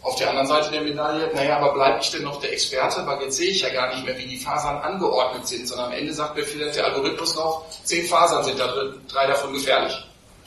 Auf 0.00 0.16
der 0.16 0.30
anderen 0.30 0.48
Seite 0.48 0.70
der 0.70 0.82
Medaille, 0.82 1.30
naja, 1.34 1.58
aber 1.58 1.72
bleibe 1.72 1.98
ich 2.00 2.10
denn 2.10 2.24
noch 2.24 2.40
der 2.40 2.52
Experte, 2.52 3.06
weil 3.06 3.22
jetzt 3.22 3.36
sehe 3.36 3.50
ich 3.50 3.60
ja 3.62 3.70
gar 3.70 3.94
nicht 3.94 4.04
mehr, 4.04 4.16
wie 4.18 4.26
die 4.26 4.38
Fasern 4.38 4.78
angeordnet 4.78 5.46
sind, 5.46 5.66
sondern 5.66 5.86
am 5.86 5.92
Ende 5.92 6.12
sagt 6.12 6.36
mir 6.36 6.44
vielleicht 6.44 6.76
der 6.76 6.86
Algorithmus 6.86 7.34
noch, 7.36 7.64
zehn 7.84 8.06
Fasern 8.06 8.44
sind 8.44 8.58
da 8.58 8.66
drin, 8.66 9.00
drei 9.08 9.26
davon 9.26 9.52
gefährlich. 9.52 9.94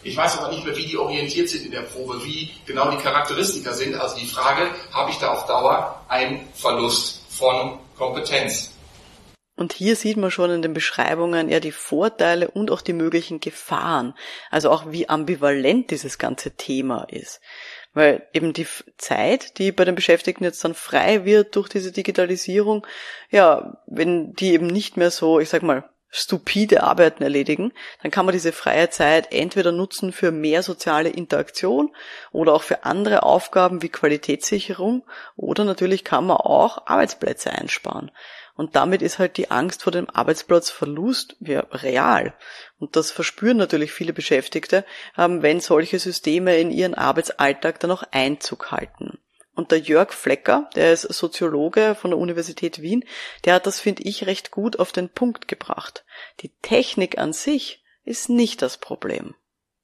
Ich 0.04 0.16
weiß 0.16 0.38
aber 0.38 0.52
nicht 0.52 0.64
mehr, 0.64 0.76
wie 0.76 0.86
die 0.86 0.98
orientiert 0.98 1.50
sind 1.50 1.66
in 1.66 1.72
der 1.72 1.82
Probe, 1.82 2.24
wie 2.24 2.52
genau 2.66 2.90
die 2.92 2.98
Charakteristika 2.98 3.74
sind. 3.74 3.96
Also 3.96 4.18
die 4.18 4.28
Frage, 4.28 4.70
habe 4.94 5.12
ich 5.12 5.18
da 5.18 5.32
auf 5.34 5.46
Dauer 5.48 6.02
einen 6.08 6.48
Verlust 6.54 7.24
von 7.30 7.80
Kompetenz? 7.98 8.72
Und 9.58 9.74
hier 9.74 9.96
sieht 9.96 10.18
man 10.18 10.30
schon 10.30 10.52
in 10.52 10.62
den 10.62 10.76
Beschreibungen 10.76 11.50
ja 11.50 11.60
die 11.60 11.72
Vorteile 11.72 12.52
und 12.52 12.70
auch 12.70 12.82
die 12.82 12.94
möglichen 12.94 13.40
Gefahren. 13.40 14.14
Also 14.52 14.70
auch 14.70 14.92
wie 14.92 15.10
ambivalent 15.10 15.90
dieses 15.90 16.20
ganze 16.20 16.52
Thema 16.52 17.06
ist. 17.10 17.42
Weil 17.94 18.28
eben 18.34 18.54
die 18.54 18.68
Zeit, 18.98 19.58
die 19.58 19.72
bei 19.72 19.84
den 19.84 19.96
Beschäftigten 19.96 20.44
jetzt 20.44 20.64
dann 20.64 20.76
frei 20.76 21.26
wird 21.26 21.56
durch 21.56 21.70
diese 21.70 21.92
Digitalisierung, 21.92 22.86
ja, 23.32 23.82
wenn 23.88 24.34
die 24.34 24.54
eben 24.54 24.68
nicht 24.68 24.96
mehr 24.96 25.10
so, 25.10 25.40
ich 25.40 25.50
sag 25.50 25.64
mal, 25.64 25.90
stupide 26.18 26.84
Arbeiten 26.84 27.22
erledigen, 27.22 27.72
dann 28.02 28.12
kann 28.12 28.26
man 28.26 28.34
diese 28.34 28.52
freie 28.52 28.90
Zeit 28.90 29.32
entweder 29.32 29.72
nutzen 29.72 30.12
für 30.12 30.32
mehr 30.32 30.64
soziale 30.64 31.10
Interaktion 31.10 31.96
oder 32.32 32.54
auch 32.54 32.64
für 32.64 32.86
andere 32.86 33.24
Aufgaben 33.24 33.82
wie 33.82 33.90
Qualitätssicherung 33.90 35.04
oder 35.36 35.64
natürlich 35.64 36.04
kann 36.04 36.26
man 36.26 36.38
auch 36.38 36.88
Arbeitsplätze 36.88 37.52
einsparen. 37.52 38.12
Und 38.56 38.76
damit 38.76 39.04
ist 39.04 39.20
halt 39.20 39.38
die 39.38 39.52
Angst 39.52 39.84
vor 39.84 39.92
dem 39.92 40.10
Arbeitsplatzverlust 40.10 41.36
ja, 41.42 41.60
real. 41.72 42.34
Und 42.80 42.96
das 42.96 43.12
verspüren 43.12 43.58
natürlich 43.58 43.92
viele 43.92 44.14
Beschäftigte, 44.14 44.84
ähm, 45.16 45.44
wenn 45.44 45.60
solche 45.60 46.00
Systeme 46.00 46.58
in 46.58 46.72
ihren 46.72 46.96
Arbeitsalltag 46.96 47.80
dann 47.80 47.92
auch 47.92 48.04
Einzug 48.12 48.72
halten. 48.72 49.20
Und 49.58 49.72
der 49.72 49.80
Jörg 49.80 50.14
Flecker, 50.14 50.70
der 50.76 50.94
ist 50.94 51.02
Soziologe 51.02 51.96
von 51.96 52.12
der 52.12 52.20
Universität 52.20 52.80
Wien, 52.80 53.04
der 53.44 53.56
hat 53.56 53.66
das, 53.66 53.80
finde 53.80 54.04
ich, 54.04 54.28
recht 54.28 54.52
gut 54.52 54.78
auf 54.78 54.92
den 54.92 55.10
Punkt 55.10 55.48
gebracht. 55.48 56.06
Die 56.42 56.52
Technik 56.62 57.18
an 57.18 57.34
sich 57.34 57.84
ist 58.06 58.30
nicht 58.30 58.62
das 58.62 58.78
Problem. 58.78 59.34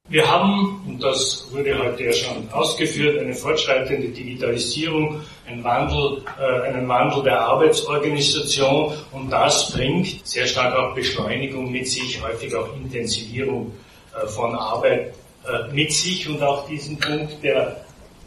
Wir 0.08 0.30
haben, 0.30 0.84
und 0.86 1.02
das 1.02 1.48
wurde 1.50 1.76
heute 1.76 2.04
ja 2.04 2.12
schon 2.12 2.48
ausgeführt, 2.52 3.18
eine 3.18 3.34
fortschreitende 3.34 4.10
Digitalisierung, 4.10 5.22
einen 5.44 5.64
Wandel, 5.64 6.22
äh, 6.38 6.68
einen 6.68 6.86
Wandel 6.86 7.24
der 7.24 7.40
Arbeitsorganisation 7.40 8.94
und 9.10 9.30
das 9.30 9.72
bringt 9.72 10.24
sehr 10.24 10.46
stark 10.46 10.72
auch 10.76 10.94
Beschleunigung 10.94 11.72
mit 11.72 11.88
sich, 11.88 12.22
häufig 12.22 12.54
auch 12.54 12.76
Intensivierung 12.76 13.72
äh, 14.14 14.24
von 14.28 14.54
Arbeit 14.54 15.14
äh, 15.48 15.72
mit 15.72 15.92
sich 15.92 16.28
und 16.28 16.40
auch 16.42 16.68
diesen 16.68 16.96
Punkt 17.00 17.42
der 17.42 17.83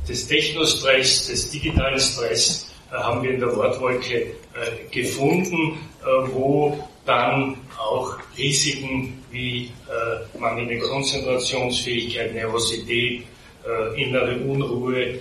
des 0.08 0.28
Technostress, 0.28 1.28
des 1.28 1.50
digitalen 1.50 2.00
Stress 2.00 2.68
äh, 2.92 2.96
haben 2.96 3.24
wir 3.24 3.32
in 3.32 3.40
der 3.40 3.56
Wortwolke 3.56 4.16
äh, 4.16 4.32
gefunden, 4.92 5.78
äh, 6.02 6.06
wo 6.32 6.78
dann 7.06 7.58
auch 7.78 8.18
Risiken 8.38 9.24
wie 9.32 9.72
mangelnde 10.38 10.78
Konzentrationsfähigkeit, 10.80 12.34
Nervosität, 12.34 13.24
innere 13.96 14.36
Unruhe, 14.40 15.20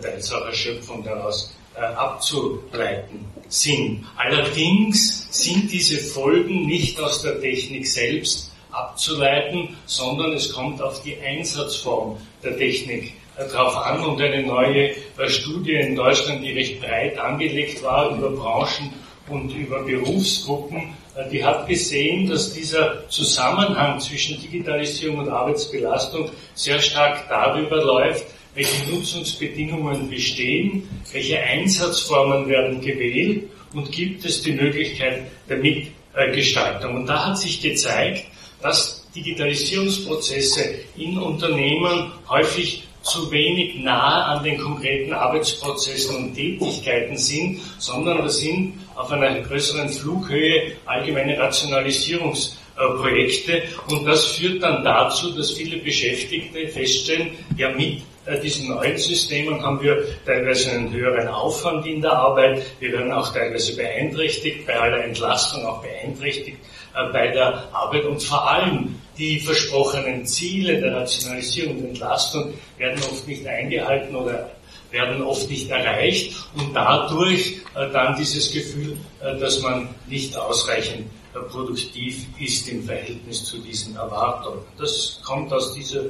teils 0.00 0.32
auch 0.32 0.46
Erschöpfung 0.46 1.04
daraus 1.04 1.54
abzuleiten 1.74 3.26
sind. 3.48 4.06
Allerdings 4.16 5.28
sind 5.30 5.70
diese 5.70 5.98
Folgen 5.98 6.64
nicht 6.64 6.98
aus 6.98 7.20
der 7.20 7.38
Technik 7.38 7.86
selbst 7.86 8.50
abzuleiten, 8.70 9.76
sondern 9.84 10.32
es 10.32 10.50
kommt 10.54 10.80
auf 10.80 11.02
die 11.02 11.18
Einsatzform 11.18 12.16
der 12.42 12.56
Technik 12.56 13.12
darauf 13.36 13.76
an 13.76 14.02
und 14.04 14.20
eine 14.20 14.42
neue 14.42 14.90
äh, 14.90 15.28
Studie 15.28 15.74
in 15.74 15.94
Deutschland, 15.94 16.42
die 16.42 16.52
recht 16.52 16.80
breit 16.80 17.18
angelegt 17.18 17.82
war 17.82 18.16
über 18.16 18.30
Branchen 18.30 18.92
und 19.28 19.54
über 19.54 19.82
Berufsgruppen, 19.82 20.94
äh, 21.14 21.28
die 21.30 21.44
hat 21.44 21.68
gesehen, 21.68 22.28
dass 22.28 22.52
dieser 22.52 23.08
Zusammenhang 23.08 24.00
zwischen 24.00 24.40
Digitalisierung 24.40 25.18
und 25.18 25.28
Arbeitsbelastung 25.28 26.30
sehr 26.54 26.80
stark 26.80 27.28
darüber 27.28 27.82
läuft, 27.82 28.24
welche 28.54 28.90
Nutzungsbedingungen 28.90 30.08
bestehen, 30.08 30.88
welche 31.12 31.38
Einsatzformen 31.38 32.48
werden 32.48 32.80
gewählt 32.80 33.50
und 33.74 33.92
gibt 33.92 34.24
es 34.24 34.42
die 34.42 34.52
Möglichkeit 34.52 35.26
der 35.46 35.58
Mitgestaltung. 35.58 36.96
Und 36.96 37.06
da 37.06 37.26
hat 37.26 37.38
sich 37.38 37.60
gezeigt, 37.60 38.24
dass 38.62 39.06
Digitalisierungsprozesse 39.14 40.76
in 40.96 41.18
Unternehmen 41.18 42.12
häufig 42.28 42.85
zu 43.06 43.30
wenig 43.30 43.76
nah 43.76 44.34
an 44.34 44.44
den 44.44 44.58
konkreten 44.58 45.12
Arbeitsprozessen 45.12 46.16
und 46.16 46.34
Tätigkeiten 46.34 47.16
sind, 47.16 47.60
sondern 47.78 48.18
das 48.18 48.38
sind 48.38 48.74
auf 48.94 49.12
einer 49.12 49.40
größeren 49.40 49.88
Flughöhe 49.88 50.72
allgemeine 50.84 51.38
Rationalisierungsprojekte. 51.38 53.62
Und 53.88 54.04
das 54.04 54.26
führt 54.26 54.62
dann 54.62 54.84
dazu, 54.84 55.30
dass 55.30 55.52
viele 55.52 55.78
Beschäftigte 55.78 56.68
feststellen, 56.68 57.30
ja 57.56 57.70
mit 57.70 58.02
äh, 58.26 58.38
diesen 58.40 58.68
neuen 58.68 58.98
Systemen 58.98 59.62
haben 59.62 59.80
wir 59.80 60.04
teilweise 60.24 60.72
einen 60.72 60.92
höheren 60.92 61.28
Aufwand 61.28 61.86
in 61.86 62.02
der 62.02 62.12
Arbeit. 62.12 62.60
Wir 62.80 62.92
werden 62.92 63.12
auch 63.12 63.32
teilweise 63.32 63.76
beeinträchtigt, 63.76 64.66
bei 64.66 64.76
aller 64.78 65.04
Entlastung 65.04 65.64
auch 65.64 65.80
beeinträchtigt 65.80 66.58
äh, 66.94 67.06
bei 67.12 67.28
der 67.28 67.68
Arbeit 67.72 68.04
und 68.04 68.20
vor 68.22 68.50
allem 68.50 68.96
die 69.18 69.40
versprochenen 69.40 70.26
Ziele 70.26 70.80
der 70.80 70.96
Rationalisierung 70.96 71.78
und 71.78 71.84
Entlastung 71.86 72.54
werden 72.78 73.02
oft 73.10 73.26
nicht 73.26 73.46
eingehalten 73.46 74.14
oder 74.14 74.50
werden 74.90 75.22
oft 75.22 75.48
nicht 75.50 75.70
erreicht 75.70 76.36
und 76.56 76.74
dadurch 76.74 77.60
äh, 77.74 77.90
dann 77.92 78.16
dieses 78.16 78.52
Gefühl, 78.52 78.96
äh, 79.20 79.38
dass 79.38 79.60
man 79.60 79.88
nicht 80.06 80.36
ausreichend 80.36 81.06
äh, 81.34 81.38
produktiv 81.50 82.26
ist 82.38 82.68
im 82.68 82.84
Verhältnis 82.84 83.44
zu 83.44 83.58
diesen 83.58 83.96
Erwartungen. 83.96 84.60
Das 84.78 85.20
kommt 85.24 85.52
aus 85.52 85.74
dieser 85.74 86.02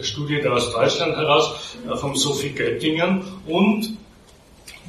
Studie 0.00 0.40
da 0.42 0.52
aus 0.52 0.72
Deutschland 0.72 1.16
heraus, 1.16 1.76
vom 1.96 2.16
Sophie 2.16 2.50
Göttingen 2.50 3.22
und 3.46 3.96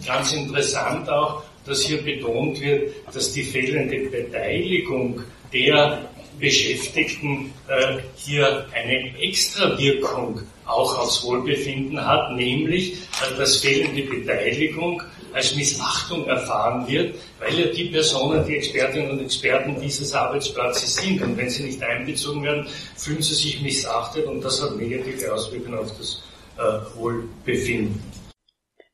ganz 0.05 0.31
interessant 0.31 1.09
auch, 1.09 1.43
dass 1.65 1.81
hier 1.81 2.01
betont 2.01 2.59
wird, 2.61 2.93
dass 3.13 3.33
die 3.33 3.43
fehlende 3.43 4.09
Beteiligung 4.09 5.21
der 5.51 6.09
Beschäftigten 6.39 7.53
äh, 7.67 7.97
hier 8.15 8.65
eine 8.73 9.19
Extrawirkung 9.19 10.41
auch 10.65 10.97
aufs 10.99 11.23
Wohlbefinden 11.23 12.05
hat, 12.05 12.35
nämlich 12.35 12.93
äh, 12.93 13.37
dass 13.37 13.57
fehlende 13.57 14.03
Beteiligung 14.03 15.01
als 15.33 15.55
Missachtung 15.55 16.25
erfahren 16.27 16.87
wird, 16.87 17.15
weil 17.39 17.59
ja 17.59 17.67
die 17.67 17.85
Personen, 17.85 18.45
die 18.45 18.57
Expertinnen 18.57 19.11
und 19.11 19.21
Experten 19.21 19.79
dieses 19.79 20.13
Arbeitsplatzes 20.13 20.95
sind. 20.95 21.21
Und 21.21 21.37
wenn 21.37 21.49
sie 21.49 21.63
nicht 21.63 21.81
einbezogen 21.83 22.43
werden, 22.43 22.67
fühlen 22.95 23.21
sie 23.21 23.35
sich 23.35 23.61
missachtet 23.61 24.25
und 24.25 24.43
das 24.43 24.61
hat 24.61 24.75
negative 24.75 25.33
Auswirkungen 25.33 25.79
auf 25.79 25.91
das 25.97 26.23
äh, 26.57 26.97
Wohlbefinden. 26.97 28.01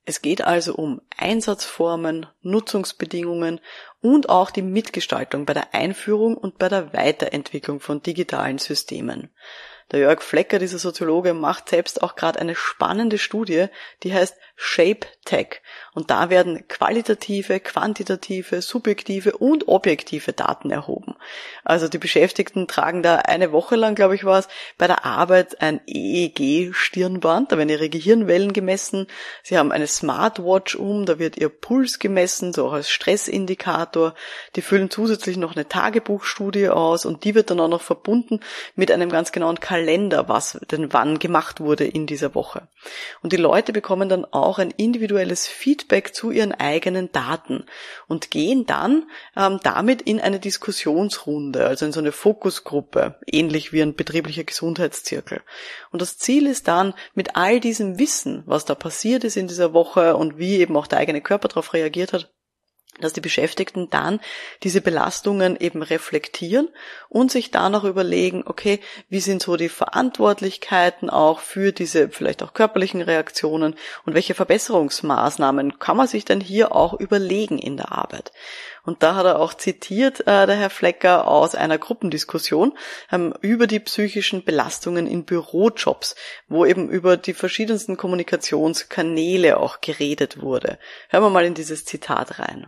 Es 0.05 0.21
geht 0.21 0.43
also 0.43 0.75
um 0.75 1.01
Einsatzformen, 1.17 2.27
Nutzungsbedingungen 2.43 3.59
und 4.01 4.29
auch 4.29 4.51
die 4.51 4.61
Mitgestaltung 4.61 5.45
bei 5.45 5.53
der 5.53 5.73
Einführung 5.73 6.37
und 6.37 6.59
bei 6.59 6.69
der 6.69 6.93
Weiterentwicklung 6.93 7.79
von 7.79 8.03
digitalen 8.03 8.59
Systemen. 8.59 9.31
Der 9.91 9.99
Jörg 9.99 10.21
Flecker, 10.21 10.59
dieser 10.59 10.77
Soziologe, 10.77 11.33
macht 11.33 11.69
selbst 11.69 12.03
auch 12.03 12.15
gerade 12.15 12.39
eine 12.39 12.55
spannende 12.55 13.17
Studie, 13.17 13.67
die 14.03 14.13
heißt 14.13 14.35
Shape 14.55 15.07
Tech. 15.25 15.61
Und 15.93 16.11
da 16.11 16.29
werden 16.29 16.67
qualitative, 16.67 17.59
quantitative, 17.59 18.61
subjektive 18.61 19.37
und 19.37 19.67
objektive 19.67 20.33
Daten 20.33 20.69
erhoben. 20.69 21.15
Also 21.63 21.87
die 21.87 21.97
Beschäftigten 21.97 22.67
tragen 22.67 23.01
da 23.01 23.15
eine 23.17 23.51
Woche 23.51 23.75
lang, 23.75 23.95
glaube 23.95 24.15
ich, 24.15 24.23
war 24.23 24.39
es, 24.39 24.47
bei 24.77 24.87
der 24.87 25.03
Arbeit 25.03 25.61
ein 25.61 25.81
EEG-Stirnband, 25.87 27.51
da 27.51 27.57
werden 27.57 27.69
ihre 27.69 27.89
Gehirnwellen 27.89 28.53
gemessen. 28.53 29.07
Sie 29.43 29.57
haben 29.57 29.71
eine 29.71 29.87
Smartwatch 29.87 30.75
um, 30.75 31.05
da 31.05 31.17
wird 31.17 31.37
ihr 31.37 31.49
Puls 31.49 31.99
gemessen, 31.99 32.53
so 32.53 32.67
auch 32.67 32.73
als 32.73 32.89
Stressindikator. 32.89 34.13
Die 34.55 34.61
füllen 34.61 34.89
zusätzlich 34.89 35.37
noch 35.37 35.55
eine 35.55 35.67
Tagebuchstudie 35.67 36.69
aus 36.69 37.05
und 37.05 37.23
die 37.23 37.35
wird 37.35 37.49
dann 37.49 37.59
auch 37.59 37.67
noch 37.67 37.81
verbunden 37.81 38.41
mit 38.75 38.91
einem 38.91 39.09
ganz 39.09 39.31
genauen 39.31 39.59
Kalender, 39.59 40.29
was 40.29 40.59
denn 40.71 40.93
wann 40.93 41.19
gemacht 41.19 41.59
wurde 41.59 41.85
in 41.85 42.05
dieser 42.05 42.35
Woche. 42.35 42.67
Und 43.21 43.33
die 43.33 43.37
Leute 43.37 43.73
bekommen 43.73 44.09
dann 44.09 44.25
auch 44.25 44.44
ein 44.59 44.71
individuelles 44.71 45.47
Feedback 45.47 46.13
zu 46.13 46.31
ihren 46.31 46.51
eigenen 46.51 47.11
Daten 47.11 47.65
und 48.07 48.31
gehen 48.31 48.65
dann 48.65 49.09
ähm, 49.35 49.59
damit 49.63 50.01
in 50.01 50.19
eine 50.19 50.39
Diskussionsrunde, 50.39 51.65
also 51.65 51.85
in 51.85 51.91
so 51.91 51.99
eine 51.99 52.11
Fokusgruppe, 52.11 53.15
ähnlich 53.25 53.73
wie 53.73 53.81
ein 53.81 53.95
betrieblicher 53.95 54.43
Gesundheitszirkel. 54.43 55.41
Und 55.91 56.01
das 56.01 56.17
Ziel 56.17 56.47
ist 56.47 56.67
dann, 56.67 56.93
mit 57.13 57.35
all 57.35 57.59
diesem 57.59 57.99
Wissen, 57.99 58.43
was 58.45 58.65
da 58.65 58.75
passiert 58.75 59.23
ist 59.23 59.37
in 59.37 59.47
dieser 59.47 59.73
Woche 59.73 60.15
und 60.15 60.37
wie 60.37 60.57
eben 60.57 60.77
auch 60.77 60.87
der 60.87 60.99
eigene 60.99 61.21
Körper 61.21 61.47
darauf 61.47 61.73
reagiert 61.73 62.13
hat, 62.13 62.34
dass 62.99 63.13
die 63.13 63.21
Beschäftigten 63.21 63.89
dann 63.89 64.19
diese 64.63 64.81
Belastungen 64.81 65.57
eben 65.57 65.81
reflektieren 65.81 66.69
und 67.09 67.31
sich 67.31 67.51
dann 67.51 67.75
auch 67.75 67.83
überlegen, 67.83 68.43
okay, 68.45 68.79
wie 69.09 69.19
sind 69.19 69.41
so 69.41 69.57
die 69.57 69.69
Verantwortlichkeiten 69.69 71.09
auch 71.09 71.39
für 71.39 71.71
diese 71.71 72.09
vielleicht 72.09 72.43
auch 72.43 72.53
körperlichen 72.53 73.01
Reaktionen 73.01 73.75
und 74.05 74.13
welche 74.13 74.33
Verbesserungsmaßnahmen 74.33 75.79
kann 75.79 75.97
man 75.97 76.07
sich 76.07 76.25
denn 76.25 76.41
hier 76.41 76.73
auch 76.73 76.93
überlegen 76.93 77.57
in 77.57 77.77
der 77.77 77.91
Arbeit. 77.91 78.31
Und 78.85 79.01
da 79.01 79.15
hat 79.15 79.25
er 79.25 79.39
auch 79.39 79.55
zitiert, 79.55 80.21
äh, 80.21 80.45
der 80.45 80.55
Herr 80.55 80.69
Flecker, 80.69 81.27
aus 81.27 81.55
einer 81.55 81.77
Gruppendiskussion 81.77 82.77
ähm, 83.11 83.33
über 83.41 83.67
die 83.67 83.79
psychischen 83.79 84.43
Belastungen 84.43 85.07
in 85.07 85.25
Bürojobs, 85.25 86.15
wo 86.47 86.65
eben 86.65 86.89
über 86.89 87.17
die 87.17 87.33
verschiedensten 87.33 87.97
Kommunikationskanäle 87.97 89.57
auch 89.57 89.81
geredet 89.81 90.41
wurde. 90.41 90.77
Hören 91.09 91.23
wir 91.23 91.29
mal 91.29 91.45
in 91.45 91.55
dieses 91.55 91.83
Zitat 91.83 92.39
rein. 92.39 92.67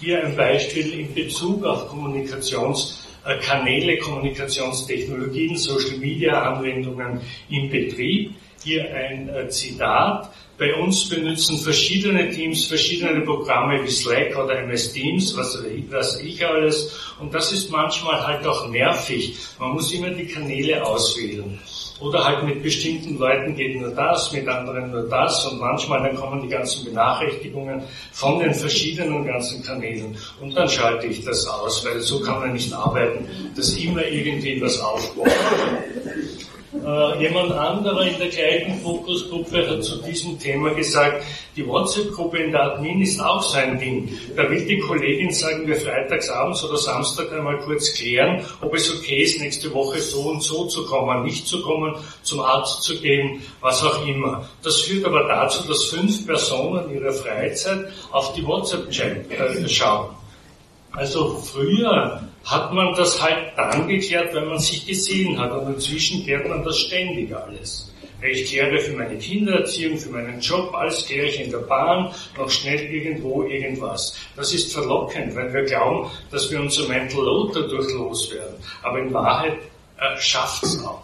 Hier 0.00 0.24
ein 0.24 0.34
Beispiel 0.34 0.98
in 0.98 1.14
Bezug 1.14 1.62
auf 1.64 1.88
Kommunikationskanäle, 1.88 3.98
Kommunikationstechnologien, 3.98 5.56
Social 5.56 5.98
Media 5.98 6.40
Anwendungen 6.40 7.20
im 7.50 7.68
Betrieb. 7.68 8.32
hier 8.62 8.94
ein 8.94 9.28
äh, 9.28 9.48
Zitat. 9.48 10.30
Bei 10.58 10.74
uns 10.74 11.08
benutzen 11.08 11.58
verschiedene 11.58 12.30
Teams 12.30 12.66
verschiedene 12.66 13.22
Programme 13.22 13.82
wie 13.82 13.90
Slack 13.90 14.36
oder 14.36 14.58
MS 14.58 14.92
Teams, 14.92 15.36
was 15.36 15.62
weiß 15.62 16.20
ich 16.22 16.46
alles. 16.46 16.94
Und 17.18 17.32
das 17.32 17.52
ist 17.52 17.70
manchmal 17.70 18.26
halt 18.26 18.46
auch 18.46 18.68
nervig. 18.68 19.36
Man 19.58 19.72
muss 19.72 19.92
immer 19.92 20.10
die 20.10 20.26
Kanäle 20.26 20.84
auswählen. 20.84 21.58
Oder 22.00 22.24
halt 22.24 22.44
mit 22.44 22.62
bestimmten 22.62 23.18
Leuten 23.18 23.54
geht 23.54 23.78
nur 23.78 23.90
das, 23.90 24.32
mit 24.32 24.48
anderen 24.48 24.90
nur 24.90 25.02
das 25.08 25.46
und 25.46 25.60
manchmal 25.60 26.02
dann 26.02 26.16
kommen 26.16 26.40
die 26.40 26.48
ganzen 26.48 26.86
Benachrichtigungen 26.86 27.82
von 28.12 28.38
den 28.38 28.54
verschiedenen 28.54 29.26
ganzen 29.26 29.62
Kanälen 29.62 30.16
und 30.40 30.56
dann 30.56 30.68
schalte 30.68 31.06
ich 31.06 31.22
das 31.24 31.46
aus, 31.46 31.84
weil 31.84 32.00
so 32.00 32.20
kann 32.20 32.40
man 32.40 32.52
nicht 32.54 32.72
arbeiten, 32.72 33.28
dass 33.54 33.76
immer 33.76 34.04
irgendwie 34.04 34.60
was 34.62 34.80
aufbaut. 34.80 35.28
Äh, 36.84 37.22
jemand 37.22 37.52
anderer 37.52 38.06
in 38.06 38.18
der 38.18 38.28
gleichen 38.28 38.80
Fokusgruppe 38.80 39.68
hat 39.68 39.84
zu 39.84 39.96
diesem 40.02 40.38
Thema 40.38 40.70
gesagt, 40.70 41.24
die 41.54 41.66
WhatsApp-Gruppe 41.66 42.38
in 42.38 42.52
der 42.52 42.62
Admin 42.62 43.02
ist 43.02 43.20
auch 43.20 43.42
sein 43.42 43.78
Ding. 43.78 44.08
Da 44.34 44.48
will 44.48 44.64
die 44.66 44.78
Kollegin, 44.78 45.30
sagen 45.30 45.66
wir, 45.66 45.76
freitagsabends 45.76 46.64
oder 46.64 46.78
Samstag 46.78 47.32
einmal 47.32 47.58
kurz 47.58 47.92
klären, 47.92 48.42
ob 48.62 48.74
es 48.74 48.90
okay 48.94 49.22
ist, 49.24 49.40
nächste 49.40 49.72
Woche 49.74 50.00
so 50.00 50.30
und 50.30 50.42
so 50.42 50.66
zu 50.66 50.86
kommen, 50.86 51.22
nicht 51.22 51.46
zu 51.46 51.60
kommen, 51.62 51.94
zum 52.22 52.40
Arzt 52.40 52.82
zu 52.82 52.98
gehen, 53.00 53.42
was 53.60 53.84
auch 53.84 54.06
immer. 54.06 54.48
Das 54.62 54.80
führt 54.80 55.04
aber 55.04 55.28
dazu, 55.28 55.68
dass 55.68 55.84
fünf 55.84 56.26
Personen 56.26 56.94
ihrer 56.94 57.12
Freizeit 57.12 57.88
auf 58.10 58.32
die 58.32 58.46
WhatsApp-Chat 58.46 59.30
äh, 59.30 59.68
schauen. 59.68 60.14
Also 60.92 61.36
früher 61.36 62.29
hat 62.44 62.72
man 62.72 62.94
das 62.94 63.22
halt 63.22 63.52
dann 63.56 63.86
geklärt, 63.86 64.34
wenn 64.34 64.48
man 64.48 64.58
sich 64.58 64.86
gesehen 64.86 65.38
hat. 65.38 65.52
Und 65.52 65.74
inzwischen 65.74 66.24
klärt 66.24 66.48
man 66.48 66.64
das 66.64 66.78
ständig 66.78 67.34
alles. 67.34 67.92
Ich 68.22 68.50
kläre 68.50 68.78
für 68.80 68.92
meine 68.92 69.16
Kindererziehung, 69.16 69.96
für 69.96 70.10
meinen 70.10 70.40
Job, 70.40 70.74
alles 70.74 71.06
kläre 71.06 71.26
ich 71.26 71.40
in 71.40 71.50
der 71.50 71.58
Bahn, 71.58 72.12
noch 72.36 72.50
schnell 72.50 72.80
irgendwo 72.80 73.44
irgendwas. 73.44 74.14
Das 74.36 74.52
ist 74.52 74.74
verlockend, 74.74 75.34
weil 75.34 75.52
wir 75.54 75.62
glauben, 75.62 76.10
dass 76.30 76.50
wir 76.50 76.60
unser 76.60 76.86
Mental 76.86 77.22
Load 77.22 77.52
dadurch 77.54 77.90
loswerden. 77.94 78.56
Aber 78.82 78.98
in 78.98 79.12
Wahrheit 79.14 79.58
äh, 79.98 80.16
schafft 80.18 80.62
es 80.64 80.84
auch. 80.84 81.02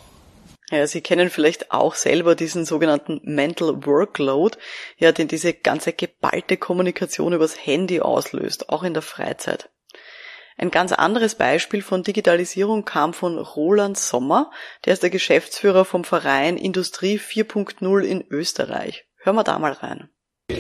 Ja, 0.71 0.87
Sie 0.87 1.01
kennen 1.01 1.31
vielleicht 1.31 1.71
auch 1.71 1.95
selber 1.95 2.35
diesen 2.35 2.65
sogenannten 2.65 3.21
Mental 3.23 3.87
Workload, 3.87 4.59
ja, 4.99 5.13
den 5.13 5.29
diese 5.29 5.55
ganze 5.55 5.93
geballte 5.93 6.57
Kommunikation 6.57 7.33
übers 7.33 7.57
Handy 7.65 8.01
auslöst, 8.01 8.69
auch 8.69 8.83
in 8.83 8.93
der 8.93 9.03
Freizeit. 9.03 9.71
Ein 10.59 10.71
ganz 10.71 10.93
anderes 10.93 11.35
Beispiel 11.35 11.83
von 11.83 12.03
Digitalisierung 12.03 12.87
kam 12.87 13.13
von 13.13 13.39
Roland 13.39 13.99
Sommer, 13.99 14.51
der 14.87 14.95
ist 14.95 15.03
der 15.03 15.11
Geschäftsführer 15.11 15.85
vom 15.85 16.03
Verein 16.03 16.57
Industrie 16.57 17.19
4.0 17.19 18.01
in 18.03 18.25
Österreich. 18.31 19.05
Hören 19.19 19.37
wir 19.37 19.45
da 19.45 19.59
mal 19.59 19.73
rein. 19.73 20.09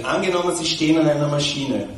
Angenommen, 0.02 0.54
Sie 0.54 0.66
stehen 0.66 0.98
an 0.98 1.08
einer 1.08 1.28
Maschine 1.28 1.88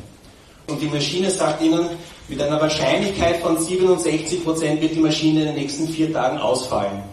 und 0.67 0.81
die 0.81 0.87
Maschine 0.87 1.29
sagt 1.29 1.61
Ihnen, 1.61 1.89
mit 2.29 2.41
einer 2.41 2.61
Wahrscheinlichkeit 2.61 3.37
von 3.37 3.59
67 3.59 4.43
Prozent 4.43 4.81
wird 4.81 4.95
die 4.95 4.99
Maschine 4.99 5.41
in 5.41 5.47
den 5.47 5.55
nächsten 5.55 5.87
vier 5.87 6.13
Tagen 6.13 6.37
ausfallen. 6.37 7.03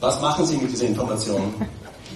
Was 0.00 0.20
machen 0.20 0.44
Sie 0.44 0.56
mit 0.56 0.72
dieser 0.72 0.86
Information? 0.86 1.54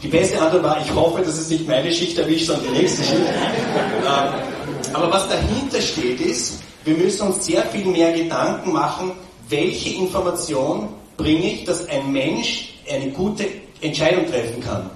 Die 0.02 0.08
beste 0.08 0.40
Antwort 0.40 0.62
war, 0.62 0.80
ich 0.80 0.92
hoffe, 0.94 1.22
dass 1.22 1.38
es 1.38 1.48
nicht 1.48 1.68
meine 1.68 1.92
Schicht 1.92 2.18
erwischt, 2.18 2.46
sondern 2.46 2.72
die 2.72 2.80
nächste 2.80 3.04
Schicht. 3.04 3.20
Ähm, 3.20 4.94
aber 4.94 5.12
was 5.12 5.28
dahinter 5.28 5.80
steht, 5.80 6.20
ist, 6.20 6.62
wir 6.84 6.96
müssen 6.96 7.28
uns 7.28 7.44
sehr 7.44 7.62
viel 7.66 7.84
mehr 7.84 8.12
Gedanken 8.12 8.72
machen, 8.72 9.12
welche 9.48 9.90
Information 9.96 10.88
bringe 11.16 11.52
ich, 11.52 11.64
dass 11.64 11.88
ein 11.88 12.12
Mensch 12.12 12.74
eine 12.90 13.10
gute 13.10 13.46
Entscheidung 13.80 14.26
treffen 14.26 14.60
kann. 14.60 14.90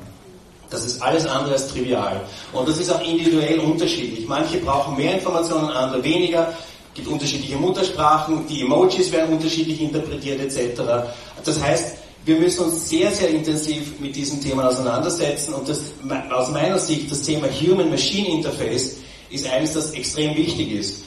Das 0.70 0.84
ist 0.84 1.02
alles 1.02 1.26
andere 1.26 1.52
als 1.54 1.68
trivial. 1.68 2.20
Und 2.52 2.66
das 2.66 2.78
ist 2.78 2.90
auch 2.90 3.00
individuell 3.02 3.58
unterschiedlich. 3.58 4.26
Manche 4.26 4.58
brauchen 4.58 4.96
mehr 4.96 5.14
Informationen, 5.14 5.68
andere 5.68 6.02
weniger. 6.02 6.48
Es 6.48 6.94
gibt 6.94 7.08
unterschiedliche 7.08 7.56
Muttersprachen, 7.56 8.46
die 8.46 8.62
Emojis 8.62 9.12
werden 9.12 9.34
unterschiedlich 9.34 9.80
interpretiert 9.80 10.40
etc. 10.40 10.80
Das 11.44 11.62
heißt, 11.62 11.96
wir 12.24 12.36
müssen 12.36 12.64
uns 12.64 12.88
sehr, 12.88 13.10
sehr 13.10 13.30
intensiv 13.30 13.98
mit 13.98 14.14
diesen 14.14 14.40
Themen 14.40 14.60
auseinandersetzen 14.60 15.54
und 15.54 15.68
das, 15.68 15.80
aus 16.30 16.50
meiner 16.50 16.78
Sicht 16.78 17.10
das 17.10 17.22
Thema 17.22 17.48
Human-Machine 17.48 18.28
Interface 18.28 18.98
ist 19.30 19.50
eines, 19.50 19.72
das 19.72 19.90
extrem 19.92 20.36
wichtig 20.36 20.72
ist. 20.72 21.04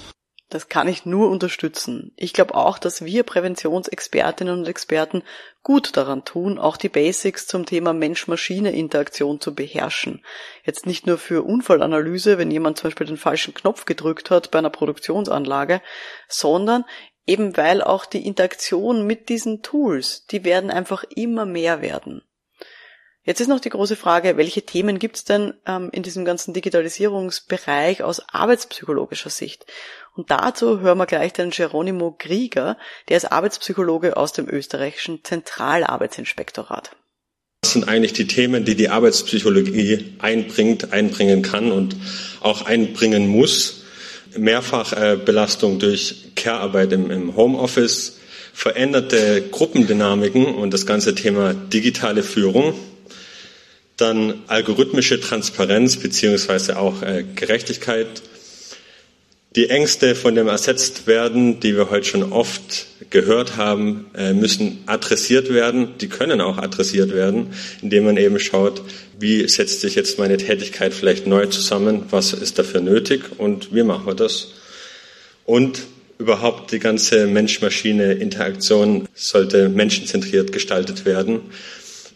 Das 0.50 0.70
kann 0.70 0.88
ich 0.88 1.06
nur 1.06 1.32
unterstützen. 1.32 2.12
Ich 2.16 2.32
glaube 2.32 2.54
auch, 2.54 2.78
dass 2.78 3.04
wir 3.04 3.24
Präventionsexpertinnen 3.24 4.60
und 4.60 4.68
Experten 4.68 5.24
gut 5.64 5.98
daran 5.98 6.24
tun, 6.24 6.60
auch 6.60 6.78
die 6.78 6.90
Basics 6.90 7.48
zum 7.48 7.66
Thema 7.66 7.94
Mensch-Maschine-Interaktion 7.94 9.42
zu 9.42 9.56
beherrschen. 9.56 10.24
Jetzt 10.64 10.86
nicht 10.86 11.08
nur 11.08 11.18
für 11.18 11.42
Unfallanalyse, 11.42 12.38
wenn 12.38 12.52
jemand 12.52 12.78
zum 12.78 12.90
Beispiel 12.90 13.08
den 13.08 13.18
falschen 13.18 13.56
Knopf 13.56 13.86
gedrückt 13.86 14.30
hat 14.30 14.52
bei 14.52 14.60
einer 14.60 14.70
Produktionsanlage, 14.70 15.82
sondern 16.28 16.86
eben 17.26 17.58
weil 17.58 17.82
auch 17.82 18.06
die 18.06 18.28
Interaktion 18.28 19.08
mit 19.08 19.30
diesen 19.30 19.64
Tools, 19.64 20.28
die 20.28 20.44
werden 20.44 20.70
einfach 20.70 21.04
immer 21.16 21.48
mehr 21.48 21.82
werden. 21.82 22.22
Jetzt 23.26 23.42
ist 23.42 23.48
noch 23.48 23.60
die 23.60 23.70
große 23.70 23.96
Frage, 23.96 24.38
welche 24.38 24.62
Themen 24.62 25.00
gibt 25.00 25.16
es 25.16 25.24
denn 25.24 25.56
ähm, 25.66 25.90
in 25.92 26.04
diesem 26.04 26.26
ganzen 26.26 26.54
Digitalisierungsbereich 26.54 28.04
aus 28.04 28.22
arbeitspsychologischer 28.30 29.32
Sicht? 29.32 29.66
Und 30.14 30.30
dazu 30.30 30.80
hören 30.80 31.00
wir 31.00 31.08
gleich 31.08 31.34
den 31.34 31.50
Geronimo 31.50 32.12
Krieger, 32.12 32.78
der 33.10 33.18
ist 33.18 33.26
Arbeitspsychologe 33.26 34.16
aus 34.16 34.32
dem 34.32 34.48
österreichischen 34.48 35.24
Zentralarbeitsinspektorat. 35.24 36.92
Das 37.62 37.74
sind 37.74 37.90
eigentlich 37.90 38.14
die 38.14 38.28
Themen, 38.28 38.64
die 38.64 38.76
die 38.76 38.90
Arbeitspsychologie 38.90 40.18
einbringt, 40.20 40.94
einbringen 40.94 41.42
kann 41.42 41.72
und 41.72 41.96
auch 42.42 42.68
einbringen 42.68 43.28
muss. 43.28 43.86
Mehrfachbelastung 44.38 45.80
durch 45.80 46.36
Care-Arbeit 46.36 46.92
im 46.92 47.36
Homeoffice, 47.36 48.20
veränderte 48.54 49.42
Gruppendynamiken 49.50 50.46
und 50.46 50.76
das 50.76 50.86
ganze 50.86 51.16
Thema 51.16 51.56
digitale 51.56 52.22
Führung 52.22 52.76
dann 53.98 54.44
algorithmische 54.48 55.20
Transparenz 55.20 55.98
beziehungsweise 55.98 56.78
auch 56.78 57.02
äh, 57.02 57.24
Gerechtigkeit, 57.36 58.22
die 59.56 59.70
Ängste 59.70 60.16
von 60.16 60.36
dem 60.36 60.50
ersetzt 60.50 61.08
werden, 61.08 61.62
die 61.62 61.78
wir 61.78 61.90
heute 61.90 62.06
schon 62.06 62.34
oft 62.34 62.88
gehört 63.10 63.56
haben, 63.56 64.08
äh, 64.14 64.34
müssen 64.34 64.84
adressiert 64.86 65.54
werden. 65.54 65.98
Die 66.02 66.10
können 66.10 66.42
auch 66.42 66.58
adressiert 66.58 67.14
werden, 67.14 67.54
indem 67.82 68.04
man 68.04 68.18
eben 68.18 68.38
schaut, 68.38 68.82
wie 69.18 69.48
setzt 69.48 69.80
sich 69.80 69.96
jetzt 69.96 70.20
meine 70.20 70.36
Tätigkeit 70.36 70.94
vielleicht 70.94 71.26
neu 71.26 71.46
zusammen, 71.46 72.04
was 72.10 72.34
ist 72.34 72.60
dafür 72.60 72.82
nötig 72.82 73.22
und 73.38 73.74
wie 73.74 73.84
machen 73.84 74.06
wir 74.06 74.16
das. 74.16 74.50
Und 75.46 75.84
überhaupt 76.18 76.74
die 76.74 76.80
ganze 76.80 77.26
Mensch-Maschine-Interaktion 77.28 79.08
sollte 79.14 79.70
menschenzentriert 79.70 80.52
gestaltet 80.52 81.06
werden. 81.06 81.42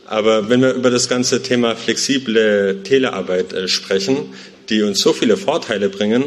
Aber 0.10 0.50
wenn 0.50 0.64
wir 0.64 0.74
über 0.74 0.90
das 0.90 1.08
ganze 1.08 1.44
Thema 1.44 1.76
flexible 1.76 2.82
Telearbeit 2.84 3.54
äh, 3.54 3.68
sprechen, 3.68 4.34
die 4.68 4.82
uns 4.82 5.02
so 5.02 5.14
viele 5.14 5.38
Vorteile 5.38 5.88
bringen, 5.88 6.24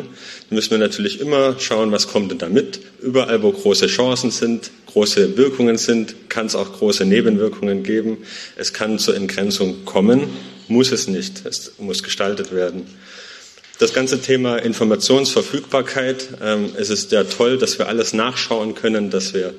müssen 0.51 0.71
wir 0.71 0.79
natürlich 0.79 1.19
immer 1.19 1.59
schauen, 1.59 1.91
was 1.91 2.07
kommt 2.07 2.31
denn 2.31 2.39
damit. 2.39 2.79
Überall, 3.01 3.43
wo 3.43 3.51
große 3.51 3.89
Chancen 3.89 4.31
sind, 4.31 4.71
große 4.87 5.37
Wirkungen 5.37 5.79
sind, 5.79 6.15
kann 6.29 6.47
es 6.47 6.55
auch 6.55 6.73
große 6.73 7.05
Nebenwirkungen 7.05 7.83
geben. 7.83 8.19
Es 8.55 8.73
kann 8.73 9.01
zur 9.01 9.17
Entgrenzung 9.17 9.85
kommen, 9.85 10.29
muss 10.69 10.93
es 10.93 11.09
nicht. 11.09 11.45
Es 11.45 11.73
muss 11.79 12.05
gestaltet 12.05 12.55
werden. 12.55 12.87
Das 13.83 13.93
ganze 13.93 14.21
Thema 14.21 14.59
Informationsverfügbarkeit. 14.59 16.29
Ähm, 16.41 16.71
es 16.77 16.89
ist 16.89 17.11
ja 17.11 17.25
toll, 17.25 17.59
dass 17.59 17.81
wir 17.81 17.89
alles 17.89 18.13
nachschauen 18.13 18.77
können, 18.77 19.11
dass 19.11 19.35
wir 19.35 19.55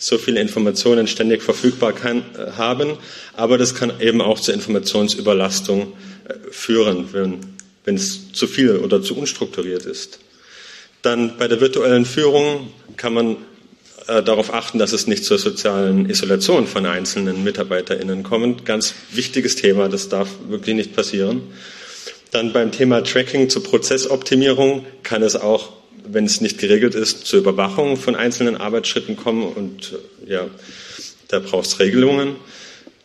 so 0.00 0.18
viele 0.18 0.40
Informationen 0.40 1.06
ständig 1.06 1.44
verfügbar 1.44 1.92
kann, 1.92 2.24
äh, 2.36 2.50
haben. 2.56 2.98
Aber 3.36 3.56
das 3.56 3.76
kann 3.76 3.92
eben 4.00 4.20
auch 4.20 4.40
zur 4.40 4.54
Informationsüberlastung 4.54 5.92
äh, 6.26 6.34
führen, 6.50 7.10
wenn, 7.84 7.94
es 7.94 8.32
zu 8.32 8.48
viel 8.48 8.78
oder 8.78 9.00
zu 9.00 9.16
unstrukturiert 9.16 9.86
ist. 9.86 10.18
Dann 11.02 11.36
bei 11.38 11.46
der 11.46 11.60
virtuellen 11.60 12.04
Führung 12.04 12.72
kann 12.96 13.14
man 13.14 13.36
äh, 14.08 14.24
darauf 14.24 14.52
achten, 14.52 14.80
dass 14.80 14.92
es 14.92 15.06
nicht 15.06 15.24
zur 15.24 15.38
sozialen 15.38 16.10
Isolation 16.10 16.66
von 16.66 16.84
einzelnen 16.84 17.44
MitarbeiterInnen 17.44 18.24
kommt. 18.24 18.64
Ganz 18.64 18.94
wichtiges 19.12 19.54
Thema, 19.54 19.88
das 19.88 20.08
darf 20.08 20.30
wirklich 20.48 20.74
nicht 20.74 20.96
passieren. 20.96 21.42
Dann 22.30 22.52
beim 22.52 22.72
Thema 22.72 23.02
Tracking 23.02 23.48
zur 23.48 23.62
Prozessoptimierung 23.62 24.84
kann 25.02 25.22
es 25.22 25.36
auch, 25.36 25.72
wenn 26.06 26.24
es 26.24 26.40
nicht 26.40 26.58
geregelt 26.58 26.94
ist, 26.94 27.26
zur 27.26 27.40
Überwachung 27.40 27.96
von 27.96 28.16
einzelnen 28.16 28.56
Arbeitsschritten 28.56 29.16
kommen 29.16 29.44
und 29.44 29.98
ja, 30.26 30.46
da 31.28 31.38
braucht 31.38 31.66
es 31.66 31.78
Regelungen. 31.78 32.36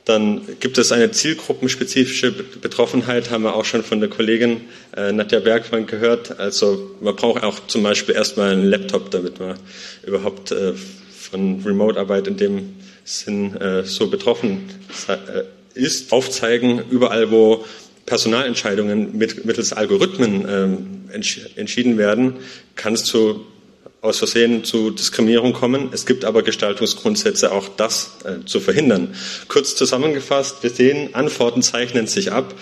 Dann 0.06 0.42
gibt 0.60 0.78
es 0.78 0.92
eine 0.92 1.12
zielgruppenspezifische 1.12 2.32
Betroffenheit, 2.32 3.30
haben 3.30 3.44
wir 3.44 3.56
auch 3.56 3.64
schon 3.64 3.84
von 3.84 4.02
der 4.02 4.10
Kollegin 4.10 4.62
äh, 4.98 5.14
Nadja 5.14 5.40
Bergmann 5.40 5.86
gehört. 5.86 6.40
Also 6.40 6.92
man 7.00 7.16
braucht 7.16 7.42
auch 7.44 7.68
zum 7.68 7.84
Beispiel 7.84 8.14
erstmal 8.14 8.52
einen 8.52 8.66
Laptop, 8.66 9.12
damit 9.12 9.40
man 9.40 9.58
überhaupt 10.06 10.52
äh, 10.52 10.74
von 10.74 11.64
Remote-Arbeit 11.66 12.28
in 12.28 12.36
dem 12.36 12.74
Sinn 13.06 13.56
äh, 13.56 13.84
so 13.86 14.08
betroffen 14.08 14.70
äh, 15.08 15.44
ist, 15.74 16.12
aufzeigen, 16.12 16.84
überall 16.90 17.32
wo 17.32 17.66
Personalentscheidungen 18.06 19.18
mit, 19.18 19.46
mittels 19.46 19.74
Algorithmen 19.74 20.46
ähm, 20.50 21.10
entschieden 21.56 21.98
werden, 21.98 22.38
kann 22.76 22.94
es 22.94 23.04
zu 23.06 23.46
aus 24.04 24.18
Versehen 24.18 24.66
zu 24.66 24.92
Diskriminierung 24.92 25.54
kommen. 25.54 25.90
Es 25.94 26.06
gibt 26.06 26.26
aber 26.26 26.44
Gestaltungsgrundsätze, 26.44 27.54
auch 27.54 27.70
das 27.70 28.18
äh, 28.26 28.46
zu 28.46 28.60
verhindern. 28.60 29.16
Kurz 29.48 29.76
zusammengefasst, 29.78 30.62
wir 30.62 30.70
sehen, 30.70 31.16
Antworten 31.16 31.62
zeichnen 31.62 32.06
sich 32.08 32.34
ab. 32.34 32.54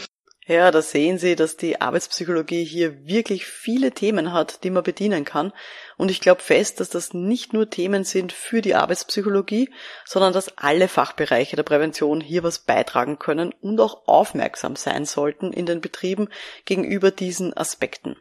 Ja, 0.45 0.69
da 0.69 0.81
sehen 0.81 1.17
Sie, 1.17 1.35
dass 1.35 1.57
die 1.57 1.81
Arbeitspsychologie 1.81 2.63
hier 2.63 3.05
wirklich 3.07 3.45
viele 3.45 3.91
Themen 3.91 4.33
hat, 4.33 4.63
die 4.63 4.69
man 4.69 4.83
bedienen 4.83 5.23
kann. 5.25 5.51
Und 6.01 6.09
ich 6.09 6.19
glaube 6.19 6.41
fest, 6.41 6.79
dass 6.79 6.89
das 6.89 7.13
nicht 7.13 7.53
nur 7.53 7.69
Themen 7.69 8.03
sind 8.05 8.33
für 8.33 8.63
die 8.63 8.73
Arbeitspsychologie, 8.73 9.69
sondern 10.03 10.33
dass 10.33 10.57
alle 10.57 10.87
Fachbereiche 10.87 11.55
der 11.55 11.61
Prävention 11.61 12.21
hier 12.21 12.41
was 12.41 12.57
beitragen 12.57 13.19
können 13.19 13.53
und 13.61 13.79
auch 13.79 14.07
aufmerksam 14.07 14.75
sein 14.75 15.05
sollten 15.05 15.53
in 15.53 15.67
den 15.67 15.79
Betrieben 15.79 16.29
gegenüber 16.65 17.11
diesen 17.11 17.55
Aspekten. 17.55 18.15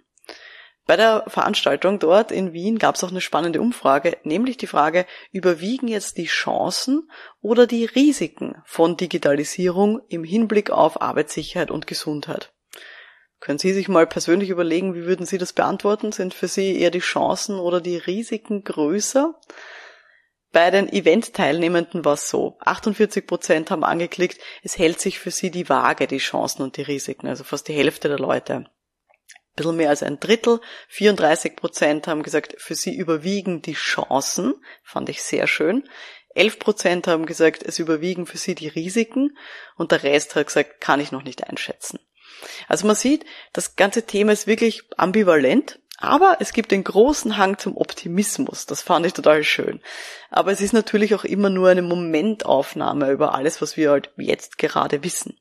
Bei 0.84 0.98
der 0.98 1.24
Veranstaltung 1.26 1.98
dort 1.98 2.32
in 2.32 2.52
Wien 2.52 2.78
gab 2.78 2.96
es 2.96 3.02
auch 3.02 3.12
eine 3.12 3.22
spannende 3.22 3.62
Umfrage, 3.62 4.18
nämlich 4.24 4.58
die 4.58 4.66
Frage, 4.66 5.06
überwiegen 5.32 5.88
jetzt 5.88 6.18
die 6.18 6.26
Chancen 6.26 7.10
oder 7.40 7.66
die 7.66 7.86
Risiken 7.86 8.56
von 8.66 8.98
Digitalisierung 8.98 10.02
im 10.10 10.22
Hinblick 10.22 10.68
auf 10.68 11.00
Arbeitssicherheit 11.00 11.70
und 11.70 11.86
Gesundheit? 11.86 12.52
Können 13.40 13.58
Sie 13.58 13.72
sich 13.72 13.88
mal 13.88 14.06
persönlich 14.06 14.50
überlegen, 14.50 14.94
wie 14.94 15.04
würden 15.04 15.26
Sie 15.26 15.38
das 15.38 15.52
beantworten? 15.52 16.12
Sind 16.12 16.34
für 16.34 16.48
Sie 16.48 16.78
eher 16.78 16.90
die 16.90 17.00
Chancen 17.00 17.58
oder 17.58 17.80
die 17.80 17.96
Risiken 17.96 18.64
größer? 18.64 19.34
Bei 20.52 20.70
den 20.70 20.88
Event-Teilnehmenden 20.88 22.04
war 22.04 22.14
es 22.14 22.28
so. 22.28 22.58
48 22.60 23.26
Prozent 23.26 23.70
haben 23.70 23.84
angeklickt, 23.84 24.40
es 24.62 24.78
hält 24.78 25.00
sich 25.00 25.18
für 25.18 25.30
sie 25.30 25.50
die 25.50 25.68
Waage, 25.68 26.08
die 26.08 26.18
Chancen 26.18 26.62
und 26.62 26.76
die 26.76 26.82
Risiken, 26.82 27.28
also 27.28 27.44
fast 27.44 27.68
die 27.68 27.72
Hälfte 27.72 28.08
der 28.08 28.18
Leute 28.18 28.66
bisschen 29.60 29.76
mehr 29.76 29.90
als 29.90 30.02
ein 30.02 30.20
Drittel, 30.20 30.60
34 30.88 31.56
Prozent 31.56 32.06
haben 32.06 32.22
gesagt, 32.22 32.54
für 32.58 32.74
sie 32.74 32.94
überwiegen 32.94 33.62
die 33.62 33.74
Chancen, 33.74 34.54
fand 34.82 35.08
ich 35.08 35.22
sehr 35.22 35.46
schön. 35.46 35.88
11 36.34 36.58
Prozent 36.58 37.06
haben 37.06 37.26
gesagt, 37.26 37.62
es 37.62 37.78
überwiegen 37.78 38.26
für 38.26 38.38
sie 38.38 38.54
die 38.54 38.68
Risiken 38.68 39.36
und 39.76 39.92
der 39.92 40.02
Rest 40.02 40.34
hat 40.36 40.46
gesagt, 40.46 40.80
kann 40.80 41.00
ich 41.00 41.12
noch 41.12 41.24
nicht 41.24 41.44
einschätzen. 41.44 41.98
Also 42.68 42.86
man 42.86 42.96
sieht, 42.96 43.24
das 43.52 43.76
ganze 43.76 44.06
Thema 44.06 44.32
ist 44.32 44.46
wirklich 44.46 44.82
ambivalent, 44.96 45.78
aber 45.98 46.38
es 46.40 46.52
gibt 46.52 46.70
den 46.70 46.82
großen 46.82 47.36
Hang 47.36 47.58
zum 47.58 47.76
Optimismus. 47.76 48.64
Das 48.64 48.80
fand 48.80 49.04
ich 49.04 49.12
total 49.12 49.44
schön. 49.44 49.80
Aber 50.30 50.50
es 50.50 50.62
ist 50.62 50.72
natürlich 50.72 51.14
auch 51.14 51.24
immer 51.24 51.50
nur 51.50 51.68
eine 51.68 51.82
Momentaufnahme 51.82 53.10
über 53.10 53.34
alles, 53.34 53.60
was 53.60 53.76
wir 53.76 53.90
halt 53.90 54.10
jetzt 54.16 54.56
gerade 54.56 55.04
wissen. 55.04 55.38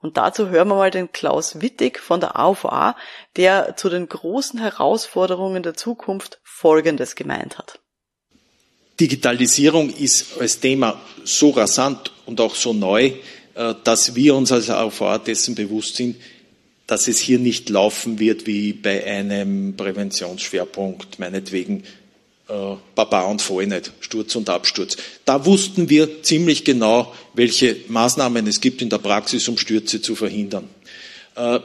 Und 0.00 0.16
dazu 0.16 0.48
hören 0.48 0.68
wir 0.68 0.74
mal 0.74 0.90
den 0.90 1.12
Klaus 1.12 1.62
Wittig 1.62 2.00
von 2.00 2.20
der 2.20 2.38
AUVA, 2.38 2.96
der 3.36 3.76
zu 3.76 3.88
den 3.88 4.08
großen 4.08 4.60
Herausforderungen 4.60 5.62
der 5.62 5.74
Zukunft 5.74 6.40
Folgendes 6.42 7.14
gemeint 7.14 7.56
hat. 7.56 7.78
Digitalisierung 9.00 9.90
ist 9.90 10.40
als 10.40 10.60
Thema 10.60 11.00
so 11.24 11.50
rasant 11.50 12.12
und 12.26 12.40
auch 12.40 12.54
so 12.54 12.72
neu, 12.72 13.12
dass 13.54 14.14
wir 14.16 14.34
uns 14.34 14.50
als 14.50 14.68
AUVA 14.68 15.18
dessen 15.18 15.54
bewusst 15.54 15.96
sind, 15.96 16.16
dass 16.86 17.08
es 17.08 17.18
hier 17.18 17.38
nicht 17.38 17.70
laufen 17.70 18.18
wird 18.18 18.46
wie 18.46 18.72
bei 18.72 19.04
einem 19.04 19.76
Präventionsschwerpunkt, 19.76 21.18
meinetwegen 21.18 21.84
äh, 22.48 22.76
Baba 22.94 23.22
und 23.22 23.40
Fall 23.40 23.66
nicht, 23.66 23.90
Sturz 24.00 24.34
und 24.36 24.50
Absturz. 24.50 24.96
Da 25.24 25.46
wussten 25.46 25.88
wir 25.88 26.22
ziemlich 26.22 26.64
genau, 26.64 27.14
welche 27.32 27.76
Maßnahmen 27.88 28.46
es 28.46 28.60
gibt 28.60 28.82
in 28.82 28.90
der 28.90 28.98
Praxis, 28.98 29.48
um 29.48 29.56
Stürze 29.56 30.02
zu 30.02 30.14
verhindern. 30.14 30.68
Äh, 31.36 31.60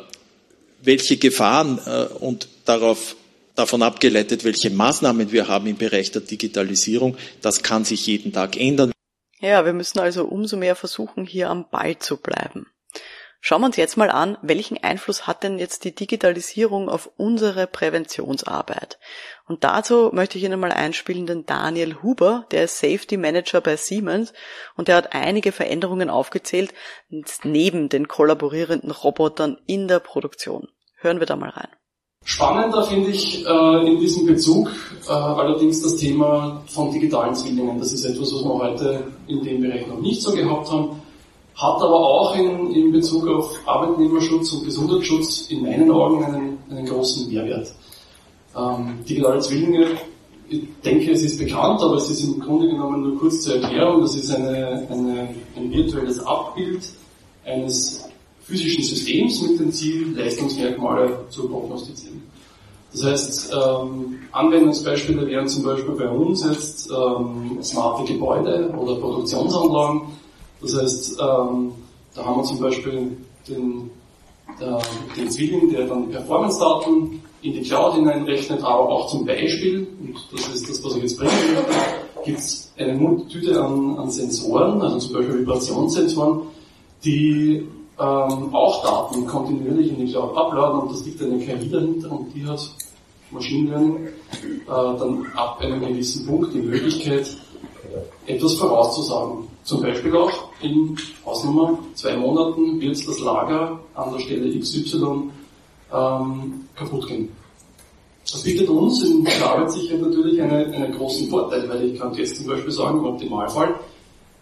welche 0.82 1.18
Gefahren 1.18 1.80
äh, 1.86 2.06
und 2.20 2.48
darauf, 2.64 3.18
davon 3.56 3.84
abgeleitet, 3.84 4.46
welche 4.46 4.70
Maßnahmen 4.70 5.34
wir 5.34 5.50
haben 5.50 5.68
im 5.68 5.76
Bereich 5.76 6.12
der 6.12 6.22
Digitalisierung, 6.22 7.18
das 7.42 7.62
kann 7.62 7.84
sich 7.84 8.08
jeden 8.08 8.32
Tag 8.32 8.56
ändern. 8.56 8.94
Ja, 9.40 9.66
wir 9.66 9.74
müssen 9.74 10.00
also 10.00 10.26
umso 10.26 10.58
mehr 10.58 10.76
versuchen, 10.76 11.26
hier 11.26 11.50
am 11.50 11.70
Ball 11.70 11.98
zu 11.98 12.18
bleiben. 12.18 12.68
Schauen 13.42 13.62
wir 13.62 13.68
uns 13.68 13.78
jetzt 13.78 13.96
mal 13.96 14.10
an, 14.10 14.38
welchen 14.42 14.84
Einfluss 14.84 15.26
hat 15.26 15.44
denn 15.44 15.60
jetzt 15.60 15.86
die 15.86 15.96
Digitalisierung 15.96 16.90
auf 16.90 17.10
unsere 17.16 17.68
Präventionsarbeit? 17.68 19.00
Und 19.48 19.64
dazu 19.64 20.10
möchte 20.12 20.38
ich 20.38 20.44
Ihnen 20.44 20.60
mal 20.60 20.74
einspielen 20.74 21.26
den 21.26 21.46
Daniel 21.46 22.02
Huber, 22.04 22.48
der 22.52 22.66
ist 22.66 22.80
Safety 22.80 23.16
Manager 23.16 23.62
bei 23.62 23.78
Siemens 23.78 24.34
und 24.76 24.90
der 24.90 24.98
hat 24.98 25.16
einige 25.16 25.54
Veränderungen 25.54 26.10
aufgezählt 26.10 26.74
neben 27.44 27.88
den 27.88 28.10
kollaborierenden 28.10 28.92
Robotern 28.92 29.58
in 29.66 29.88
der 29.88 30.00
Produktion. 30.00 30.68
Hören 30.98 31.22
wir 31.22 31.26
da 31.26 31.38
mal 31.38 31.52
rein. 31.52 31.70
Spannender 32.24 32.84
finde 32.84 33.10
ich 33.10 33.46
äh, 33.46 33.88
in 33.88 34.00
diesem 34.00 34.26
Bezug 34.26 34.70
äh, 35.08 35.12
allerdings 35.12 35.82
das 35.82 35.96
Thema 35.96 36.62
von 36.68 36.92
digitalen 36.92 37.34
Zwillingen. 37.36 37.80
Das 37.80 37.92
ist 37.92 38.06
etwas, 38.06 38.34
was 38.34 38.44
wir 38.44 38.54
heute 38.54 39.04
in 39.28 39.44
dem 39.44 39.62
Bereich 39.62 39.88
noch 39.88 40.00
nicht 40.00 40.22
so 40.22 40.32
gehabt 40.32 40.72
haben 40.72 41.02
hat 41.60 41.82
aber 41.82 42.00
auch 42.00 42.36
in, 42.38 42.72
in 42.72 42.92
Bezug 42.92 43.28
auf 43.28 43.60
Arbeitnehmerschutz 43.66 44.54
und 44.54 44.64
Gesundheitsschutz 44.64 45.48
in 45.50 45.62
meinen 45.62 45.92
Augen 45.92 46.24
einen, 46.24 46.58
einen 46.70 46.86
großen 46.86 47.30
Mehrwert. 47.30 47.74
Ähm, 48.56 49.00
digitale 49.08 49.40
Zwillinge, 49.42 49.88
ich 50.48 50.64
denke, 50.86 51.12
es 51.12 51.22
ist 51.22 51.38
bekannt, 51.38 51.82
aber 51.82 51.96
es 51.96 52.10
ist 52.10 52.24
im 52.24 52.40
Grunde 52.40 52.68
genommen 52.68 53.04
nur 53.04 53.20
kurz 53.20 53.42
zur 53.42 53.56
Erklärung. 53.56 54.02
Das 54.02 54.16
ist 54.16 54.32
eine, 54.32 54.88
eine, 54.90 55.36
ein 55.58 55.72
virtuelles 55.72 56.20
Abbild 56.26 56.82
eines 57.46 58.09
physischen 58.50 58.84
Systems 58.84 59.42
mit 59.44 59.60
dem 59.60 59.72
Ziel, 59.72 60.18
Leistungsmerkmale 60.18 61.26
zu 61.30 61.48
prognostizieren. 61.48 62.24
Das 62.92 63.04
heißt, 63.06 63.54
ähm, 63.54 64.20
Anwendungsbeispiele 64.32 65.28
wären 65.28 65.48
zum 65.48 65.64
Beispiel 65.64 65.94
bei 65.94 66.10
uns 66.10 66.44
jetzt 66.44 66.90
ähm, 66.90 67.60
smarte 67.62 68.12
Gebäude 68.12 68.74
oder 68.76 68.96
Produktionsanlagen, 68.96 70.02
das 70.62 70.76
heißt, 70.76 71.12
ähm, 71.22 71.72
da 72.16 72.26
haben 72.26 72.38
wir 72.38 72.44
zum 72.44 72.60
Beispiel 72.60 73.18
den, 73.48 73.92
der, 74.60 74.80
den 75.16 75.30
Zwilling, 75.30 75.70
der 75.70 75.86
dann 75.86 76.10
Performance-Daten 76.10 77.22
in 77.44 77.54
die 77.54 77.62
Cloud 77.62 77.94
hineinrechnet, 77.94 78.64
aber 78.64 78.90
auch 78.90 79.08
zum 79.08 79.26
Beispiel, 79.26 79.88
und 80.02 80.16
das 80.34 80.48
ist 80.50 80.68
das, 80.68 80.84
was 80.84 80.96
ich 80.96 81.04
jetzt 81.04 81.18
bringen 81.18 81.32
möchte, 81.54 82.26
gibt 82.26 82.40
es 82.40 82.74
eine 82.78 82.96
Multitude 82.96 83.64
an, 83.64 83.98
an 83.98 84.10
Sensoren, 84.10 84.82
also 84.82 84.98
zum 84.98 85.14
Beispiel 85.14 85.40
Vibrationssensoren, 85.40 86.42
die 87.06 87.66
ähm, 88.00 88.56
auch 88.56 88.84
Daten 88.84 89.26
kontinuierlich 89.26 89.90
in 89.90 90.06
die 90.06 90.12
Cloud 90.12 90.36
uploaden 90.38 90.82
und 90.82 90.92
das 90.92 91.06
liegt 91.06 91.22
eine 91.22 91.38
KI 91.38 91.70
dahinter 91.70 92.12
und 92.12 92.34
die 92.34 92.46
hat 92.46 92.60
Machine 93.32 93.70
Learning 93.70 94.08
äh, 94.08 94.10
dann 94.68 95.26
ab 95.36 95.60
einem 95.60 95.82
gewissen 95.82 96.26
Punkt 96.26 96.54
die 96.54 96.60
Möglichkeit, 96.60 97.38
etwas 98.26 98.56
vorauszusagen. 98.56 99.48
Zum 99.64 99.82
Beispiel 99.82 100.16
auch 100.16 100.32
in 100.62 100.98
Hausnummer 101.26 101.78
zwei 101.94 102.16
Monaten 102.16 102.80
wird 102.80 103.08
das 103.08 103.20
Lager 103.20 103.80
an 103.96 104.14
der 104.14 104.20
Stelle 104.20 104.60
XY 104.60 105.30
ähm, 105.94 106.66
kaputt 106.76 107.08
gehen. 107.08 107.30
Das 108.32 108.44
bietet 108.44 108.70
uns 108.70 109.04
in 109.04 109.24
der 109.24 109.46
Arbeitssicherheit 109.46 110.02
natürlich 110.02 110.42
einen, 110.42 110.74
einen 110.74 110.94
großen 110.94 111.30
Vorteil, 111.30 111.68
weil 111.68 111.84
ich 111.86 112.00
kann 112.00 112.14
jetzt 112.14 112.38
zum 112.38 112.48
Beispiel 112.48 112.72
sagen, 112.72 113.00
im 113.00 113.06
Optimalfall 113.06 113.76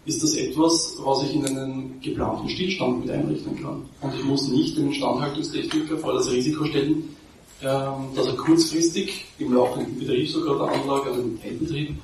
ist 0.08 0.22
das 0.22 0.34
etwas, 0.36 0.96
was 1.04 1.22
ich 1.24 1.34
in 1.34 1.46
einen 1.46 2.00
geplanten 2.00 2.48
Stillstand 2.48 3.00
mit 3.00 3.10
einrechnen 3.10 3.62
kann. 3.62 3.82
Und 4.00 4.14
ich 4.18 4.24
muss 4.24 4.48
nicht 4.48 4.76
den 4.76 4.88
Instandhaltungstechniker 4.88 5.98
vor 5.98 6.14
das 6.14 6.30
Risiko 6.30 6.64
stellen, 6.64 7.14
ähm, 7.62 8.08
dass 8.16 8.26
er 8.26 8.36
kurzfristig 8.36 9.26
im 9.38 9.52
laufenden 9.52 9.98
Betrieb 9.98 10.28
sogar 10.28 10.56
der 10.56 10.80
Anlage, 10.80 11.10
also 11.10 11.20
im 11.20 11.40
Teilbetrieb, 11.40 11.94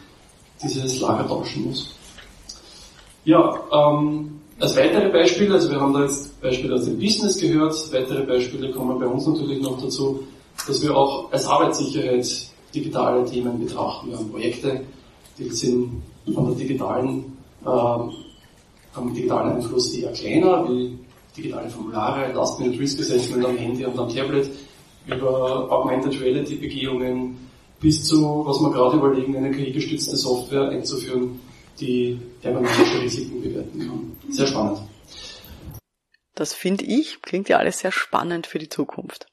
dieses 0.63 1.01
Lager 1.01 1.27
tauschen 1.27 1.65
muss. 1.65 1.95
Ja, 3.25 3.59
ähm, 3.73 4.39
als 4.61 4.77
weitere 4.77 5.09
Beispiele, 5.09 5.55
also 5.55 5.71
wir 5.71 5.81
haben 5.81 5.95
da 5.95 6.03
jetzt 6.03 6.39
Beispiele 6.43 6.75
aus 6.75 6.85
dem 6.85 6.99
Business 6.99 7.39
gehört, 7.39 7.75
weitere 7.91 8.23
Beispiele 8.25 8.71
kommen 8.71 8.99
bei 8.99 9.07
uns 9.07 9.27
natürlich 9.27 9.63
noch 9.63 9.81
dazu, 9.81 10.21
dass 10.67 10.83
wir 10.83 10.95
auch 10.95 11.33
als 11.33 11.47
Arbeitssicherheit 11.47 12.27
digitale 12.75 13.25
Themen 13.25 13.65
betrachten. 13.65 14.11
Wir 14.11 14.19
haben 14.19 14.31
Projekte, 14.31 14.83
die 15.39 15.49
sind 15.49 16.03
von 16.35 16.49
der 16.49 16.55
digitalen, 16.57 17.34
äh, 17.65 18.95
vom 18.95 19.15
digitalen 19.15 19.57
Einfluss 19.57 19.93
eher 19.95 20.13
kleiner, 20.13 20.69
wie 20.69 20.99
digitale 21.37 21.69
Formulare, 21.69 22.33
Last-Minute 22.33 22.79
Risk 22.79 23.01
Assessment 23.01 23.45
am 23.45 23.57
Handy 23.57 23.85
und 23.85 23.99
am 23.99 24.09
Tablet, 24.09 24.51
über 25.07 25.71
Augmented 25.71 26.21
Reality 26.21 26.55
Begehungen, 26.57 27.37
bis 27.81 28.05
zu, 28.05 28.45
was 28.47 28.61
wir 28.61 28.71
gerade 28.71 28.97
überlegen, 28.97 29.37
eine 29.37 29.51
KI-gestützte 29.51 30.17
Software 30.17 30.69
einzuführen, 30.69 31.41
die 31.81 32.19
thermodynamische 32.41 33.03
Risiken 33.03 33.43
bewerten 33.43 33.79
kann. 33.79 34.17
Sehr 34.33 34.47
spannend. 34.47 34.79
Das 36.35 36.55
finde 36.55 36.85
ich, 36.85 37.21
klingt 37.23 37.49
ja 37.49 37.59
alles 37.59 37.79
sehr 37.81 37.93
spannend 37.93 38.47
für 38.47 38.59
die 38.59 38.69
Zukunft. 38.69 39.27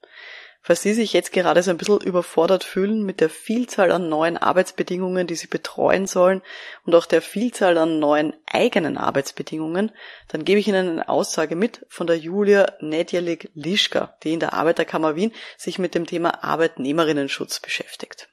Falls 0.63 0.83
Sie 0.83 0.93
sich 0.93 1.11
jetzt 1.13 1.31
gerade 1.31 1.63
so 1.63 1.71
ein 1.71 1.77
bisschen 1.77 2.01
überfordert 2.01 2.63
fühlen 2.63 3.03
mit 3.03 3.19
der 3.19 3.29
Vielzahl 3.29 3.91
an 3.91 4.09
neuen 4.09 4.37
Arbeitsbedingungen, 4.37 5.25
die 5.25 5.35
Sie 5.35 5.47
betreuen 5.47 6.05
sollen 6.05 6.43
und 6.85 6.93
auch 6.93 7.07
der 7.07 7.23
Vielzahl 7.23 7.79
an 7.79 7.97
neuen 7.97 8.33
eigenen 8.45 8.97
Arbeitsbedingungen, 8.97 9.91
dann 10.27 10.45
gebe 10.45 10.59
ich 10.59 10.67
Ihnen 10.67 10.87
eine 10.87 11.09
Aussage 11.09 11.55
mit 11.55 11.83
von 11.89 12.05
der 12.05 12.17
Julia 12.17 12.73
Nedjelik-Lischka, 12.79 14.15
die 14.23 14.33
in 14.33 14.39
der 14.39 14.53
Arbeiterkammer 14.53 15.15
Wien 15.15 15.33
sich 15.57 15.79
mit 15.79 15.95
dem 15.95 16.05
Thema 16.05 16.43
Arbeitnehmerinnenschutz 16.43 17.59
beschäftigt. 17.59 18.30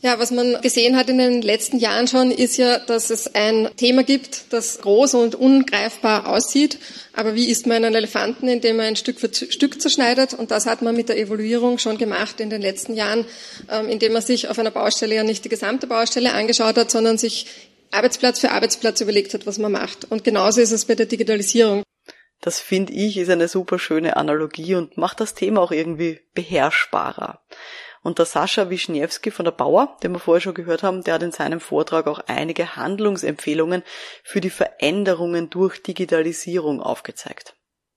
Ja, 0.00 0.20
was 0.20 0.30
man 0.30 0.60
gesehen 0.60 0.96
hat 0.96 1.10
in 1.10 1.18
den 1.18 1.42
letzten 1.42 1.78
Jahren 1.78 2.06
schon, 2.06 2.30
ist 2.30 2.56
ja, 2.56 2.78
dass 2.78 3.10
es 3.10 3.34
ein 3.34 3.68
Thema 3.76 4.04
gibt, 4.04 4.52
das 4.52 4.80
groß 4.80 5.14
und 5.14 5.34
ungreifbar 5.34 6.28
aussieht. 6.28 6.78
Aber 7.14 7.34
wie 7.34 7.50
isst 7.50 7.66
man 7.66 7.84
einen 7.84 7.96
Elefanten, 7.96 8.46
indem 8.46 8.76
man 8.76 8.86
ein 8.86 8.96
Stück 8.96 9.18
für 9.18 9.28
Stück 9.34 9.82
zerschneidet? 9.82 10.34
Und 10.34 10.52
das 10.52 10.66
hat 10.66 10.82
man 10.82 10.94
mit 10.94 11.08
der 11.08 11.18
Evaluierung 11.18 11.78
schon 11.78 11.98
gemacht 11.98 12.38
in 12.38 12.48
den 12.48 12.62
letzten 12.62 12.94
Jahren, 12.94 13.24
ähm, 13.68 13.88
indem 13.88 14.12
man 14.12 14.22
sich 14.22 14.48
auf 14.48 14.58
einer 14.60 14.70
Baustelle 14.70 15.16
ja 15.16 15.24
nicht 15.24 15.44
die 15.44 15.48
gesamte 15.48 15.88
Baustelle 15.88 16.32
angeschaut 16.32 16.76
hat, 16.76 16.92
sondern 16.92 17.18
sich 17.18 17.46
Arbeitsplatz 17.90 18.38
für 18.38 18.52
Arbeitsplatz 18.52 19.00
überlegt 19.00 19.34
hat, 19.34 19.46
was 19.46 19.58
man 19.58 19.72
macht. 19.72 20.08
Und 20.10 20.22
genauso 20.22 20.60
ist 20.60 20.70
es 20.70 20.84
bei 20.84 20.94
der 20.94 21.06
Digitalisierung. 21.06 21.82
Das 22.40 22.60
finde 22.60 22.92
ich 22.92 23.16
ist 23.16 23.30
eine 23.30 23.48
super 23.48 23.80
schöne 23.80 24.16
Analogie 24.16 24.76
und 24.76 24.96
macht 24.96 25.18
das 25.18 25.34
Thema 25.34 25.60
auch 25.60 25.72
irgendwie 25.72 26.20
beherrschbarer. 26.34 27.40
Und 28.02 28.18
der 28.18 28.26
Sascha 28.26 28.70
Wischniewski 28.70 29.30
von 29.30 29.44
der 29.44 29.52
Bauer, 29.52 29.96
den 30.02 30.12
wir 30.12 30.18
vorher 30.18 30.40
schon 30.40 30.54
gehört 30.54 30.82
haben, 30.82 31.02
der 31.02 31.14
hat 31.14 31.22
in 31.22 31.32
seinem 31.32 31.60
Vortrag 31.60 32.06
auch 32.06 32.20
einige 32.26 32.76
Handlungsempfehlungen 32.76 33.82
für 34.22 34.40
die 34.40 34.50
Veränderungen 34.50 35.50
durch 35.50 35.82
Digitalisierung 35.82 36.80
aufgezeigt. 36.80 37.54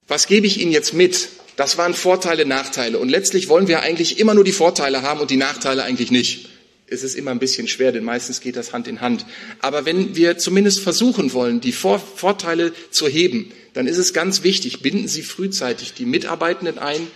Was 0.08 0.28
gebe 0.28 0.48
ich 0.48 0.60
Ihnen 0.60 0.72
jetzt 0.72 0.94
mit? 0.94 1.30
Das 1.56 1.78
waren 1.78 1.94
Vorteile, 1.94 2.46
Nachteile. 2.46 2.98
Und 2.98 3.10
letztlich 3.10 3.48
wollen 3.48 3.68
wir 3.68 3.82
eigentlich 3.82 4.20
immer 4.20 4.34
nur 4.34 4.44
die 4.44 4.52
Vorteile 4.52 5.04
haben 5.04 5.20
und 5.20 5.32
die 5.32 5.38
Nachteile 5.38 5.84
eigentlich 5.84 6.12
nicht. 6.12 6.50
Es 6.88 7.04
ist 7.04 7.16
immer 7.16 7.32
ein 7.32 7.40
bisschen 7.40 7.70
schwer, 7.70 7.94
denn 7.94 8.04
meistens 8.04 8.42
geht 8.42 8.58
das 8.58 8.74
Hand 8.74 8.88
in 8.90 9.00
Hand. 9.00 9.26
Aber 9.62 9.86
wenn 9.86 10.18
wir 10.18 10.38
zumindest 10.38 10.82
versuchen 10.82 11.32
wollen, 11.32 11.62
die 11.62 11.72
Vor 11.72 12.00
Vorteile 12.00 12.74
zu 12.90 13.08
heben, 13.08 13.54
dann 13.74 13.88
ist 13.88 13.98
es 13.98 14.12
ganz 14.12 14.44
wichtig, 14.44 14.82
binden 14.82 15.08
Sie 15.08 15.22
frühzeitig 15.22 15.94
die 15.94 16.06
Mitarbeitenden 16.06 16.78
ein, 16.78 17.08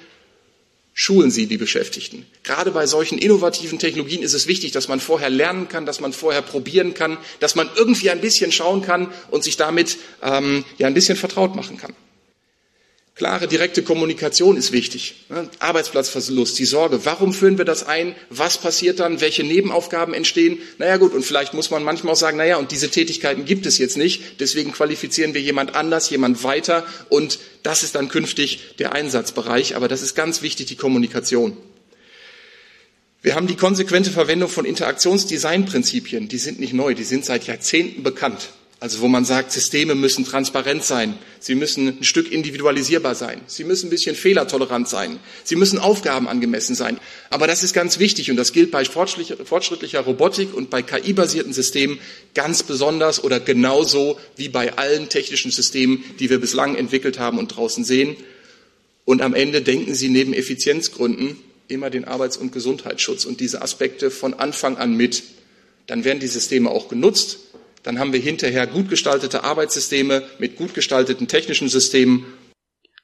schulen 0.98 1.30
Sie 1.30 1.46
die 1.46 1.58
Beschäftigten. 1.58 2.26
Gerade 2.44 2.72
bei 2.72 2.88
solchen 2.88 3.18
innovativen 3.18 3.78
Technologien 3.78 4.24
ist 4.24 4.34
es 4.34 4.48
wichtig, 4.48 4.72
dass 4.72 4.88
man 4.88 5.02
vorher 5.02 5.30
lernen 5.30 5.68
kann, 5.68 5.86
dass 5.86 6.00
man 6.00 6.14
vorher 6.14 6.42
probieren 6.42 6.94
kann, 6.94 7.18
dass 7.42 7.54
man 7.54 7.70
irgendwie 7.76 8.10
ein 8.10 8.22
bisschen 8.22 8.54
schauen 8.54 8.82
kann 8.82 9.12
und 9.30 9.44
sich 9.44 9.58
damit 9.58 9.98
ähm, 10.24 10.64
ja 10.78 10.88
ein 10.88 10.94
bisschen 10.94 11.18
vertraut 11.18 11.54
machen 11.54 11.78
kann. 11.78 11.94
Klare, 13.16 13.48
direkte 13.48 13.82
Kommunikation 13.82 14.58
ist 14.58 14.74
wichtig. 14.74 15.26
Arbeitsplatzverlust, 15.60 16.60
die 16.60 16.66
Sorge. 16.66 17.06
Warum 17.06 17.32
führen 17.32 17.58
wir 17.58 17.64
das 17.64 17.88
ein? 17.88 18.14
Was 18.30 18.58
passiert 18.58 19.00
dann? 19.00 19.22
Welche 19.22 19.46
Nebenaufgaben 19.46 20.14
entstehen? 20.14 20.58
Naja 20.80 20.98
gut, 20.98 21.14
und 21.14 21.24
vielleicht 21.24 21.54
muss 21.54 21.72
man 21.72 21.82
manchmal 21.82 22.12
auch 22.12 22.18
sagen, 22.18 22.36
naja, 22.36 22.58
und 22.58 22.74
diese 22.74 22.90
Tätigkeiten 22.90 23.46
gibt 23.46 23.66
es 23.68 23.78
jetzt 23.78 23.96
nicht. 23.96 24.42
Deswegen 24.42 24.74
qualifizieren 24.74 25.34
wir 25.34 25.40
jemand 25.40 25.76
anders, 25.76 26.10
jemand 26.10 26.44
weiter. 26.44 26.86
Und 27.08 27.40
das 27.64 27.84
ist 27.84 27.96
dann 27.96 28.10
künftig 28.10 28.76
der 28.80 28.92
Einsatzbereich. 28.92 29.78
Aber 29.78 29.88
das 29.88 30.02
ist 30.02 30.16
ganz 30.16 30.42
wichtig, 30.42 30.66
die 30.66 30.76
Kommunikation. 30.76 31.56
Wir 33.22 33.36
haben 33.36 33.48
die 33.48 33.56
konsequente 33.56 34.12
Verwendung 34.12 34.50
von 34.50 34.66
Interaktionsdesignprinzipien. 34.66 36.28
Die 36.28 36.38
sind 36.38 36.60
nicht 36.60 36.74
neu, 36.74 36.94
die 36.94 37.06
sind 37.06 37.24
seit 37.24 37.48
Jahrzehnten 37.48 38.04
bekannt. 38.04 38.50
Also 38.86 39.02
wo 39.02 39.08
man 39.08 39.26
sagt, 39.26 39.52
Systeme 39.52 39.96
müssen 39.96 40.26
transparent 40.26 40.84
sein, 40.84 41.18
sie 41.40 41.56
müssen 41.56 41.88
ein 41.88 42.04
Stück 42.04 42.32
individualisierbar 42.32 43.16
sein, 43.16 43.42
sie 43.48 43.64
müssen 43.64 43.88
ein 43.88 43.90
bisschen 43.90 44.16
fehlertolerant 44.16 44.88
sein, 44.88 45.18
sie 45.44 45.56
müssen 45.56 45.80
Aufgaben 45.80 46.28
angemessen 46.28 46.76
sein. 46.76 47.00
Aber 47.32 47.48
das 47.48 47.64
ist 47.64 47.74
ganz 47.74 47.98
wichtig 47.98 48.30
und 48.30 48.38
das 48.38 48.54
gilt 48.54 48.70
bei 48.70 48.86
fortschrittlicher 48.86 50.02
Robotik 50.02 50.54
und 50.54 50.70
bei 50.70 50.84
KI-basierten 50.84 51.52
Systemen 51.52 51.98
ganz 52.36 52.62
besonders 52.62 53.24
oder 53.24 53.40
genauso 53.40 54.20
wie 54.36 54.50
bei 54.50 54.78
allen 54.78 55.10
technischen 55.10 55.50
Systemen, 55.50 56.04
die 56.20 56.30
wir 56.30 56.40
bislang 56.40 56.76
entwickelt 56.76 57.18
haben 57.18 57.40
und 57.40 57.48
draußen 57.48 57.84
sehen. 57.84 58.16
Und 59.04 59.24
am 59.24 59.34
Ende 59.34 59.64
denken 59.64 59.96
Sie 59.96 60.10
neben 60.10 60.32
Effizienzgründen 60.32 61.38
immer 61.70 61.90
den 61.90 62.06
Arbeits- 62.06 62.38
und 62.38 62.52
Gesundheitsschutz 62.52 63.26
und 63.26 63.40
diese 63.40 63.64
Aspekte 63.64 64.12
von 64.12 64.36
Anfang 64.36 64.78
an 64.78 64.96
mit. 64.96 65.24
Dann 65.88 66.04
werden 66.04 66.20
die 66.20 66.28
Systeme 66.28 66.70
auch 66.70 66.88
genutzt 66.88 67.40
dann 67.86 68.00
haben 68.00 68.14
wir 68.14 68.20
hinterher 68.20 68.68
gut 68.68 68.90
gestaltete 68.90 69.44
Arbeitssysteme 69.44 70.24
mit 70.40 70.58
gut 70.58 70.74
gestalteten 70.74 71.28
technischen 71.28 71.70
Systemen. 71.70 72.26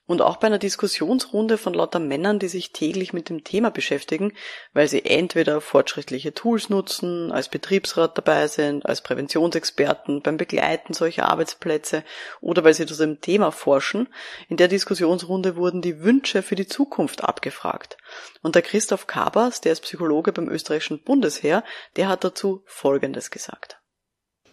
Und 0.08 0.22
auch 0.22 0.38
bei 0.38 0.48
einer 0.48 0.60
Diskussionsrunde 0.60 1.58
von 1.58 1.74
lauter 1.74 2.00
Männern, 2.00 2.38
die 2.38 2.50
sich 2.50 2.74
täglich 2.74 3.14
mit 3.14 3.30
dem 3.30 3.46
Thema 3.46 3.72
beschäftigen, 3.72 4.34
weil 4.74 4.90
sie 4.90 5.06
entweder 5.06 5.62
fortschrittliche 5.62 6.34
Tools 6.34 6.70
nutzen, 6.70 7.32
als 7.32 7.48
Betriebsrat 7.48 8.18
dabei 8.18 8.48
sind, 8.48 8.86
als 8.86 9.04
Präventionsexperten 9.04 10.22
beim 10.22 10.36
Begleiten 10.36 10.94
solcher 10.94 11.30
Arbeitsplätze 11.30 12.04
oder 12.42 12.66
weil 12.66 12.74
sie 12.74 12.86
zu 12.88 12.96
dem 12.98 13.22
Thema 13.22 13.52
forschen. 13.52 14.10
In 14.50 14.58
der 14.58 14.68
Diskussionsrunde 14.68 15.56
wurden 15.56 15.82
die 15.82 16.02
Wünsche 16.02 16.42
für 16.42 16.56
die 16.56 16.68
Zukunft 16.68 17.24
abgefragt. 17.24 17.96
Und 18.42 18.56
der 18.56 18.64
Christoph 18.64 19.08
Kabers, 19.08 19.62
der 19.62 19.72
ist 19.72 19.82
Psychologe 19.82 20.34
beim 20.34 20.50
österreichischen 20.50 21.02
Bundesheer, 21.04 21.64
der 21.96 22.10
hat 22.10 22.26
dazu 22.26 22.64
Folgendes 22.66 23.32
gesagt 23.32 23.81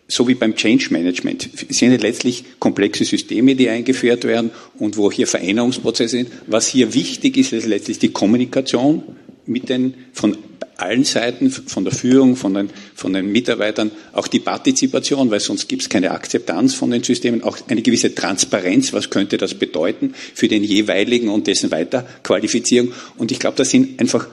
so 0.08 0.26
wie 0.26 0.34
beim 0.34 0.56
Change 0.56 0.88
Management. 0.90 1.50
Es 1.68 1.78
sind 1.78 2.00
letztlich 2.00 2.44
komplexe 2.58 3.04
Systeme, 3.04 3.54
die 3.54 3.68
eingeführt 3.68 4.24
werden 4.24 4.50
und 4.78 4.96
wo 4.96 5.12
hier 5.12 5.26
Veränderungsprozesse 5.26 6.16
sind. 6.16 6.30
Was 6.46 6.66
hier 6.66 6.94
wichtig 6.94 7.36
ist, 7.36 7.52
ist 7.52 7.66
letztlich 7.66 7.98
die 7.98 8.08
Kommunikation 8.08 9.02
mit 9.44 9.68
den, 9.68 9.94
von 10.14 10.36
allen 10.78 11.04
Seiten, 11.04 11.50
von 11.50 11.84
der 11.84 11.92
Führung, 11.92 12.36
von 12.36 12.54
den, 12.54 12.70
von 12.94 13.12
den 13.12 13.30
Mitarbeitern, 13.30 13.90
auch 14.12 14.28
die 14.28 14.38
Partizipation, 14.38 15.30
weil 15.30 15.40
sonst 15.40 15.68
gibt 15.68 15.82
es 15.82 15.88
keine 15.88 16.12
Akzeptanz 16.12 16.74
von 16.74 16.90
den 16.90 17.02
Systemen, 17.02 17.42
auch 17.42 17.58
eine 17.68 17.82
gewisse 17.82 18.14
Transparenz, 18.14 18.92
was 18.92 19.10
könnte 19.10 19.36
das 19.36 19.54
bedeuten 19.54 20.14
für 20.34 20.48
den 20.48 20.64
jeweiligen 20.64 21.28
und 21.28 21.46
dessen 21.48 21.70
Weiterqualifizierung. 21.70 22.92
Und 23.18 23.32
ich 23.32 23.40
glaube, 23.40 23.56
das 23.56 23.70
sind 23.70 24.00
einfach 24.00 24.28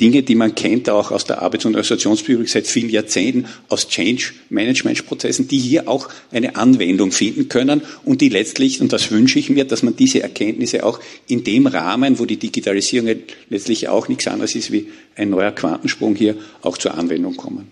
Dinge, 0.00 0.22
die 0.22 0.34
man 0.34 0.54
kennt 0.54 0.90
auch 0.90 1.10
aus 1.10 1.24
der 1.24 1.40
Arbeits- 1.40 1.64
und 1.64 1.74
Organisationspsychologie 1.74 2.48
seit 2.48 2.66
vielen 2.66 2.90
Jahrzehnten, 2.90 3.46
aus 3.68 3.88
Change-Management-Prozessen, 3.88 5.48
die 5.48 5.58
hier 5.58 5.88
auch 5.88 6.08
eine 6.30 6.56
Anwendung 6.56 7.12
finden 7.12 7.48
können 7.48 7.82
und 8.04 8.20
die 8.20 8.28
letztlich, 8.28 8.80
und 8.80 8.92
das 8.92 9.10
wünsche 9.10 9.38
ich 9.38 9.48
mir, 9.48 9.64
dass 9.64 9.82
man 9.82 9.96
diese 9.96 10.22
Erkenntnisse 10.22 10.84
auch 10.84 11.00
in 11.28 11.44
dem 11.44 11.66
Rahmen, 11.66 12.18
wo 12.18 12.26
die 12.26 12.36
Digitalisierung 12.36 13.16
letztlich 13.48 13.88
auch 13.88 14.08
nichts 14.08 14.26
anderes 14.26 14.54
ist 14.54 14.70
wie 14.70 14.88
ein 15.14 15.30
neuer 15.30 15.52
Quantensprung 15.52 16.14
hier, 16.14 16.36
auch 16.62 16.76
zur 16.76 16.94
Anwendung 16.94 17.36
kommen. 17.36 17.70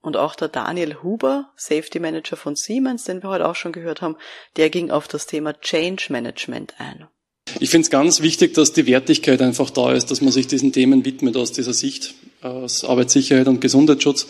Und 0.00 0.16
auch 0.16 0.34
der 0.34 0.48
Daniel 0.48 0.96
Huber, 1.02 1.52
Safety 1.56 2.00
Manager 2.00 2.36
von 2.36 2.56
Siemens, 2.56 3.04
den 3.04 3.22
wir 3.22 3.30
heute 3.30 3.48
auch 3.48 3.54
schon 3.54 3.72
gehört 3.72 4.02
haben, 4.02 4.16
der 4.56 4.68
ging 4.68 4.90
auf 4.90 5.06
das 5.06 5.26
Thema 5.26 5.58
Change 5.60 6.06
Management 6.10 6.74
ein. 6.78 7.06
Ich 7.60 7.70
finde 7.70 7.84
es 7.84 7.90
ganz 7.90 8.22
wichtig, 8.22 8.54
dass 8.54 8.72
die 8.72 8.86
Wertigkeit 8.86 9.40
einfach 9.42 9.70
da 9.70 9.92
ist, 9.92 10.10
dass 10.10 10.20
man 10.20 10.32
sich 10.32 10.46
diesen 10.46 10.72
Themen 10.72 11.04
widmet 11.04 11.36
aus 11.36 11.52
dieser 11.52 11.72
Sicht, 11.72 12.14
aus 12.40 12.84
Arbeitssicherheit 12.84 13.48
und 13.48 13.60
Gesundheitsschutz, 13.60 14.26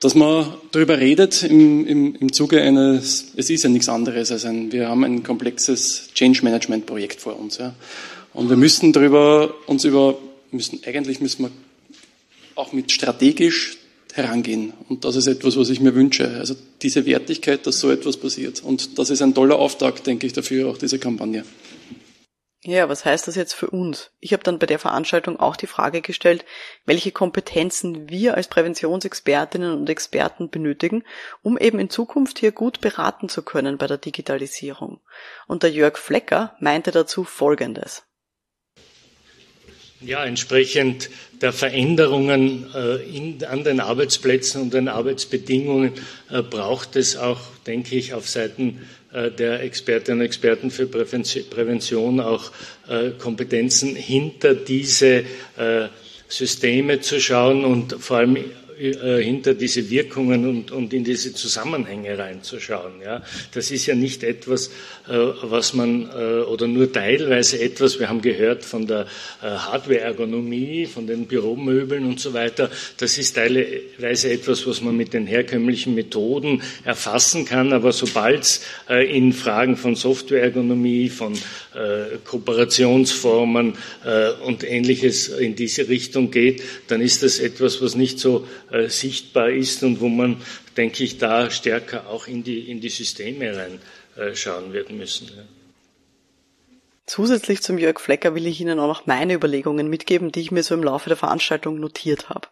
dass 0.00 0.14
man 0.14 0.52
darüber 0.72 0.98
redet 0.98 1.42
im, 1.42 1.86
im, 1.86 2.16
im 2.16 2.32
Zuge 2.32 2.60
eines, 2.60 3.32
es 3.36 3.48
ist 3.48 3.62
ja 3.62 3.70
nichts 3.70 3.88
anderes 3.88 4.30
als 4.30 4.44
ein, 4.44 4.70
wir 4.72 4.88
haben 4.88 5.04
ein 5.04 5.22
komplexes 5.22 6.10
Change 6.14 6.42
Management 6.42 6.86
Projekt 6.86 7.20
vor 7.20 7.38
uns, 7.38 7.58
ja. 7.58 7.74
Und 8.34 8.50
wir 8.50 8.56
müssen 8.56 8.92
darüber 8.92 9.54
uns 9.66 9.84
über, 9.84 10.18
müssen, 10.50 10.80
eigentlich 10.84 11.20
müssen 11.20 11.44
wir 11.44 11.50
auch 12.56 12.72
mit 12.72 12.90
strategisch 12.90 13.78
herangehen. 14.12 14.72
Und 14.88 15.04
das 15.04 15.16
ist 15.16 15.26
etwas, 15.26 15.56
was 15.56 15.70
ich 15.70 15.80
mir 15.80 15.94
wünsche. 15.94 16.28
Also 16.38 16.54
diese 16.82 17.06
Wertigkeit, 17.06 17.66
dass 17.66 17.80
so 17.80 17.90
etwas 17.90 18.16
passiert. 18.16 18.62
Und 18.62 18.98
das 18.98 19.10
ist 19.10 19.22
ein 19.22 19.34
toller 19.34 19.56
Auftakt, 19.56 20.06
denke 20.06 20.26
ich, 20.26 20.32
dafür, 20.32 20.68
auch 20.68 20.78
diese 20.78 20.98
Kampagne. 20.98 21.44
Ja, 22.66 22.88
was 22.88 23.04
heißt 23.04 23.28
das 23.28 23.34
jetzt 23.34 23.52
für 23.52 23.68
uns? 23.68 24.10
Ich 24.20 24.32
habe 24.32 24.42
dann 24.42 24.58
bei 24.58 24.64
der 24.64 24.78
Veranstaltung 24.78 25.38
auch 25.38 25.54
die 25.54 25.66
Frage 25.66 26.00
gestellt, 26.00 26.46
welche 26.86 27.12
Kompetenzen 27.12 28.08
wir 28.08 28.36
als 28.36 28.48
Präventionsexpertinnen 28.48 29.70
und 29.70 29.90
Experten 29.90 30.48
benötigen, 30.48 31.04
um 31.42 31.58
eben 31.58 31.78
in 31.78 31.90
Zukunft 31.90 32.38
hier 32.38 32.52
gut 32.52 32.80
beraten 32.80 33.28
zu 33.28 33.42
können 33.42 33.76
bei 33.76 33.86
der 33.86 33.98
Digitalisierung. 33.98 35.00
Und 35.46 35.62
der 35.62 35.72
Jörg 35.72 35.98
Flecker 35.98 36.56
meinte 36.58 36.90
dazu 36.90 37.24
Folgendes. 37.24 38.04
Ja, 40.00 40.24
entsprechend 40.24 41.10
der 41.42 41.52
Veränderungen 41.52 42.72
äh, 42.74 42.96
in, 42.96 43.44
an 43.44 43.64
den 43.64 43.80
Arbeitsplätzen 43.80 44.62
und 44.62 44.74
den 44.74 44.88
Arbeitsbedingungen 44.88 45.92
äh, 46.30 46.42
braucht 46.42 46.96
es 46.96 47.16
auch, 47.16 47.40
denke 47.66 47.96
ich, 47.96 48.14
auf 48.14 48.28
Seiten 48.28 48.86
der 49.30 49.62
Expertinnen 49.62 50.20
und 50.20 50.26
Experten 50.26 50.70
für 50.70 50.86
Prävention 50.86 52.20
auch 52.20 52.50
äh, 52.88 53.10
Kompetenzen 53.10 53.94
hinter 53.94 54.54
diese 54.54 55.24
äh, 55.56 55.88
Systeme 56.28 57.00
zu 57.00 57.20
schauen 57.20 57.64
und 57.64 57.94
vor 58.00 58.18
allem 58.18 58.36
äh, 58.36 58.42
hinter 58.76 59.54
diese 59.54 59.88
Wirkungen 59.90 60.46
und, 60.48 60.70
und 60.70 60.92
in 60.92 61.04
diese 61.04 61.32
Zusammenhänge 61.32 62.18
reinzuschauen. 62.18 63.00
Ja, 63.02 63.22
das 63.52 63.70
ist 63.70 63.86
ja 63.86 63.94
nicht 63.94 64.22
etwas, 64.24 64.68
äh, 65.08 65.12
was 65.42 65.74
man 65.74 66.10
äh, 66.10 66.42
oder 66.42 66.66
nur 66.66 66.92
teilweise 66.92 67.60
etwas. 67.60 67.98
Wir 67.98 68.08
haben 68.08 68.20
gehört 68.20 68.64
von 68.64 68.86
der 68.86 69.06
äh, 69.42 69.46
Hardware-Ergonomie, 69.46 70.86
von 70.86 71.06
den 71.06 71.26
Büromöbeln 71.26 72.04
und 72.04 72.20
so 72.20 72.32
weiter. 72.34 72.70
Das 72.98 73.18
ist 73.18 73.34
teilweise 73.34 74.30
etwas, 74.30 74.66
was 74.66 74.80
man 74.80 74.96
mit 74.96 75.12
den 75.12 75.26
herkömmlichen 75.26 75.94
Methoden 75.94 76.62
erfassen 76.84 77.44
kann. 77.44 77.72
Aber 77.72 77.92
sobald 77.92 78.42
es 78.42 78.60
äh, 78.88 79.16
in 79.16 79.32
Fragen 79.32 79.76
von 79.76 79.94
Software-Ergonomie, 79.94 81.08
von 81.08 81.34
äh, 81.34 81.36
Kooperationsformen 82.24 83.74
und 84.44 84.64
Ähnliches 84.64 85.28
in 85.28 85.56
diese 85.56 85.88
Richtung 85.88 86.30
geht, 86.30 86.62
dann 86.88 87.00
ist 87.00 87.22
das 87.22 87.38
etwas, 87.38 87.82
was 87.82 87.94
nicht 87.94 88.18
so 88.18 88.46
äh, 88.70 88.88
sichtbar 88.88 89.50
ist 89.50 89.82
und 89.82 90.00
wo 90.00 90.08
man, 90.08 90.36
denke 90.76 91.04
ich, 91.04 91.18
da 91.18 91.50
stärker 91.50 92.08
auch 92.08 92.26
in 92.26 92.42
die, 92.42 92.70
in 92.70 92.80
die 92.80 92.88
Systeme 92.88 93.70
reinschauen 94.16 94.70
äh, 94.70 94.72
wird 94.72 94.90
müssen. 94.90 95.30
Zusätzlich 97.06 97.60
zum 97.60 97.76
Jörg 97.76 98.00
Flecker 98.00 98.34
will 98.34 98.46
ich 98.46 98.60
Ihnen 98.60 98.80
auch 98.80 98.86
noch 98.86 99.06
meine 99.06 99.34
Überlegungen 99.34 99.88
mitgeben, 99.88 100.32
die 100.32 100.40
ich 100.40 100.50
mir 100.50 100.62
so 100.62 100.74
im 100.74 100.82
Laufe 100.82 101.10
der 101.10 101.18
Veranstaltung 101.18 101.78
notiert 101.78 102.30
habe. 102.30 102.48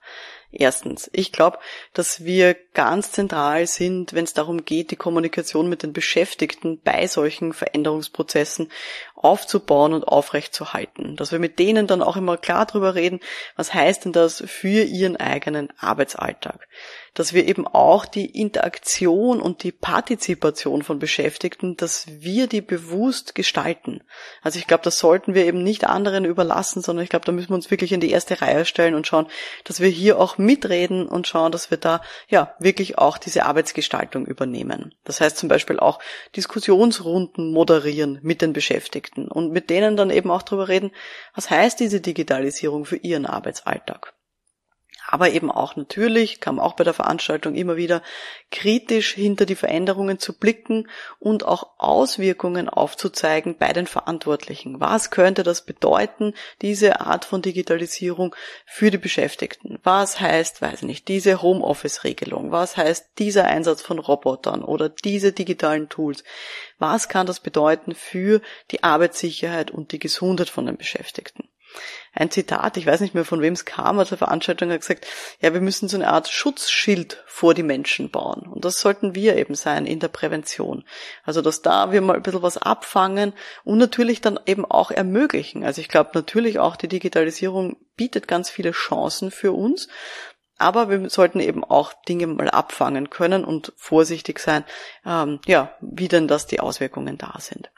Erstens, 0.52 1.10
ich 1.14 1.32
glaube, 1.32 1.58
dass 1.94 2.24
wir 2.24 2.54
ganz 2.74 3.12
zentral 3.12 3.66
sind, 3.66 4.12
wenn 4.12 4.24
es 4.24 4.34
darum 4.34 4.66
geht, 4.66 4.90
die 4.90 4.96
Kommunikation 4.96 5.68
mit 5.68 5.82
den 5.82 5.94
Beschäftigten 5.94 6.78
bei 6.82 7.06
solchen 7.06 7.54
Veränderungsprozessen 7.54 8.70
aufzubauen 9.14 9.94
und 9.94 10.04
aufrechtzuerhalten. 10.04 11.16
Dass 11.16 11.32
wir 11.32 11.38
mit 11.38 11.58
denen 11.58 11.86
dann 11.86 12.02
auch 12.02 12.16
immer 12.16 12.36
klar 12.36 12.66
drüber 12.66 12.94
reden, 12.94 13.20
was 13.56 13.72
heißt 13.72 14.04
denn 14.04 14.12
das 14.12 14.44
für 14.46 14.82
ihren 14.82 15.16
eigenen 15.16 15.72
Arbeitsalltag 15.78 16.68
dass 17.14 17.34
wir 17.34 17.46
eben 17.46 17.66
auch 17.66 18.06
die 18.06 18.40
Interaktion 18.40 19.40
und 19.40 19.62
die 19.64 19.72
Partizipation 19.72 20.82
von 20.82 20.98
Beschäftigten, 20.98 21.76
dass 21.76 22.06
wir 22.08 22.46
die 22.46 22.62
bewusst 22.62 23.34
gestalten. 23.34 24.02
Also 24.40 24.58
ich 24.58 24.66
glaube, 24.66 24.84
das 24.84 24.98
sollten 24.98 25.34
wir 25.34 25.44
eben 25.44 25.62
nicht 25.62 25.84
anderen 25.84 26.24
überlassen, 26.24 26.80
sondern 26.80 27.02
ich 27.02 27.10
glaube, 27.10 27.26
da 27.26 27.32
müssen 27.32 27.50
wir 27.50 27.56
uns 27.56 27.70
wirklich 27.70 27.92
in 27.92 28.00
die 28.00 28.10
erste 28.10 28.40
Reihe 28.40 28.64
stellen 28.64 28.94
und 28.94 29.06
schauen, 29.06 29.26
dass 29.64 29.80
wir 29.80 29.90
hier 29.90 30.18
auch 30.18 30.38
mitreden 30.44 31.06
und 31.06 31.26
schauen, 31.26 31.52
dass 31.52 31.70
wir 31.70 31.78
da 31.78 32.02
ja 32.28 32.54
wirklich 32.58 32.98
auch 32.98 33.18
diese 33.18 33.44
Arbeitsgestaltung 33.44 34.26
übernehmen. 34.26 34.94
Das 35.04 35.20
heißt 35.20 35.36
zum 35.36 35.48
Beispiel 35.48 35.78
auch 35.78 36.00
Diskussionsrunden 36.36 37.52
moderieren 37.52 38.18
mit 38.22 38.42
den 38.42 38.52
Beschäftigten 38.52 39.28
und 39.28 39.52
mit 39.52 39.70
denen 39.70 39.96
dann 39.96 40.10
eben 40.10 40.30
auch 40.30 40.42
darüber 40.42 40.68
reden, 40.68 40.92
was 41.34 41.50
heißt 41.50 41.80
diese 41.80 42.00
Digitalisierung 42.00 42.84
für 42.84 42.96
ihren 42.96 43.26
Arbeitsalltag 43.26 44.14
aber 45.08 45.30
eben 45.30 45.50
auch 45.50 45.76
natürlich, 45.76 46.40
kam 46.40 46.58
auch 46.58 46.74
bei 46.74 46.84
der 46.84 46.94
Veranstaltung 46.94 47.54
immer 47.54 47.76
wieder, 47.76 48.02
kritisch 48.50 49.14
hinter 49.14 49.46
die 49.46 49.56
Veränderungen 49.56 50.18
zu 50.18 50.38
blicken 50.38 50.88
und 51.18 51.44
auch 51.44 51.70
Auswirkungen 51.78 52.68
aufzuzeigen 52.68 53.56
bei 53.58 53.72
den 53.72 53.86
Verantwortlichen. 53.86 54.80
Was 54.80 55.10
könnte 55.10 55.42
das 55.42 55.64
bedeuten, 55.64 56.34
diese 56.62 57.00
Art 57.00 57.24
von 57.24 57.42
Digitalisierung 57.42 58.34
für 58.64 58.90
die 58.90 58.98
Beschäftigten? 58.98 59.78
Was 59.82 60.20
heißt, 60.20 60.62
weiß 60.62 60.82
nicht, 60.82 61.08
diese 61.08 61.42
Homeoffice-Regelung? 61.42 62.52
Was 62.52 62.76
heißt 62.76 63.10
dieser 63.18 63.44
Einsatz 63.44 63.82
von 63.82 63.98
Robotern 63.98 64.62
oder 64.62 64.88
diese 64.88 65.32
digitalen 65.32 65.88
Tools? 65.88 66.24
Was 66.78 67.08
kann 67.08 67.26
das 67.26 67.40
bedeuten 67.40 67.94
für 67.94 68.40
die 68.70 68.82
Arbeitssicherheit 68.82 69.70
und 69.70 69.92
die 69.92 69.98
Gesundheit 69.98 70.48
von 70.48 70.66
den 70.66 70.76
Beschäftigten? 70.76 71.48
Ein 72.14 72.30
Zitat, 72.30 72.76
ich 72.76 72.86
weiß 72.86 73.00
nicht 73.00 73.14
mehr 73.14 73.24
von 73.24 73.40
wem 73.40 73.54
es 73.54 73.64
kam, 73.64 73.98
aus 73.98 74.10
der 74.10 74.18
Veranstaltung 74.18 74.70
hat 74.70 74.80
gesagt, 74.80 75.06
ja, 75.40 75.54
wir 75.54 75.62
müssen 75.62 75.88
so 75.88 75.96
eine 75.96 76.08
Art 76.08 76.28
Schutzschild 76.28 77.22
vor 77.26 77.54
die 77.54 77.62
Menschen 77.62 78.10
bauen. 78.10 78.46
Und 78.46 78.64
das 78.64 78.80
sollten 78.80 79.14
wir 79.14 79.36
eben 79.36 79.54
sein 79.54 79.86
in 79.86 79.98
der 79.98 80.08
Prävention. 80.08 80.84
Also, 81.24 81.40
dass 81.40 81.62
da 81.62 81.90
wir 81.90 82.02
mal 82.02 82.16
ein 82.16 82.22
bisschen 82.22 82.42
was 82.42 82.58
abfangen 82.58 83.32
und 83.64 83.78
natürlich 83.78 84.20
dann 84.20 84.38
eben 84.44 84.64
auch 84.66 84.90
ermöglichen. 84.90 85.64
Also 85.64 85.80
ich 85.80 85.88
glaube 85.88 86.10
natürlich 86.14 86.58
auch 86.58 86.76
die 86.76 86.88
Digitalisierung 86.88 87.76
bietet 87.96 88.28
ganz 88.28 88.50
viele 88.50 88.72
Chancen 88.72 89.30
für 89.30 89.52
uns. 89.52 89.88
Aber 90.58 90.90
wir 90.90 91.10
sollten 91.10 91.40
eben 91.40 91.64
auch 91.64 91.92
Dinge 92.08 92.26
mal 92.26 92.50
abfangen 92.50 93.10
können 93.10 93.44
und 93.44 93.72
vorsichtig 93.76 94.38
sein, 94.38 94.64
ähm, 95.04 95.40
ja, 95.46 95.74
wie 95.80 96.08
denn 96.08 96.28
das 96.28 96.46
die 96.46 96.60
Auswirkungen 96.60 97.18
da 97.18 97.34
sind. 97.40 97.70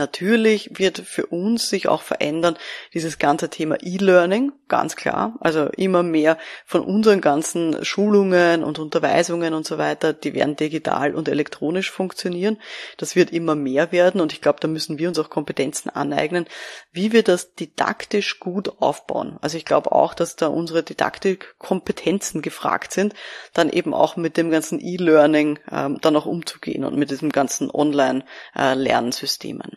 Natürlich 0.00 0.78
wird 0.78 0.96
für 0.96 1.26
uns 1.26 1.68
sich 1.68 1.86
auch 1.86 2.00
verändern 2.00 2.56
dieses 2.94 3.18
ganze 3.18 3.50
Thema 3.50 3.76
E-Learning, 3.82 4.50
ganz 4.66 4.96
klar. 4.96 5.36
Also 5.40 5.66
immer 5.76 6.02
mehr 6.02 6.38
von 6.64 6.80
unseren 6.80 7.20
ganzen 7.20 7.84
Schulungen 7.84 8.64
und 8.64 8.78
Unterweisungen 8.78 9.52
und 9.52 9.66
so 9.66 9.76
weiter, 9.76 10.14
die 10.14 10.32
werden 10.32 10.56
digital 10.56 11.14
und 11.14 11.28
elektronisch 11.28 11.90
funktionieren. 11.90 12.56
Das 12.96 13.14
wird 13.14 13.30
immer 13.30 13.56
mehr 13.56 13.92
werden 13.92 14.22
und 14.22 14.32
ich 14.32 14.40
glaube, 14.40 14.58
da 14.58 14.68
müssen 14.68 14.98
wir 14.98 15.06
uns 15.06 15.18
auch 15.18 15.28
Kompetenzen 15.28 15.90
aneignen, 15.90 16.46
wie 16.92 17.12
wir 17.12 17.22
das 17.22 17.54
didaktisch 17.54 18.40
gut 18.40 18.80
aufbauen. 18.80 19.36
Also 19.42 19.58
ich 19.58 19.66
glaube 19.66 19.92
auch, 19.92 20.14
dass 20.14 20.34
da 20.34 20.46
unsere 20.46 20.82
Didaktikkompetenzen 20.82 22.40
gefragt 22.40 22.94
sind, 22.94 23.12
dann 23.52 23.68
eben 23.68 23.92
auch 23.92 24.16
mit 24.16 24.38
dem 24.38 24.50
ganzen 24.50 24.80
E-Learning 24.80 25.58
ähm, 25.70 25.98
dann 26.00 26.16
auch 26.16 26.24
umzugehen 26.24 26.84
und 26.84 26.96
mit 26.96 27.10
diesem 27.10 27.28
ganzen 27.28 27.70
Online-Lernsystemen. 27.70 29.76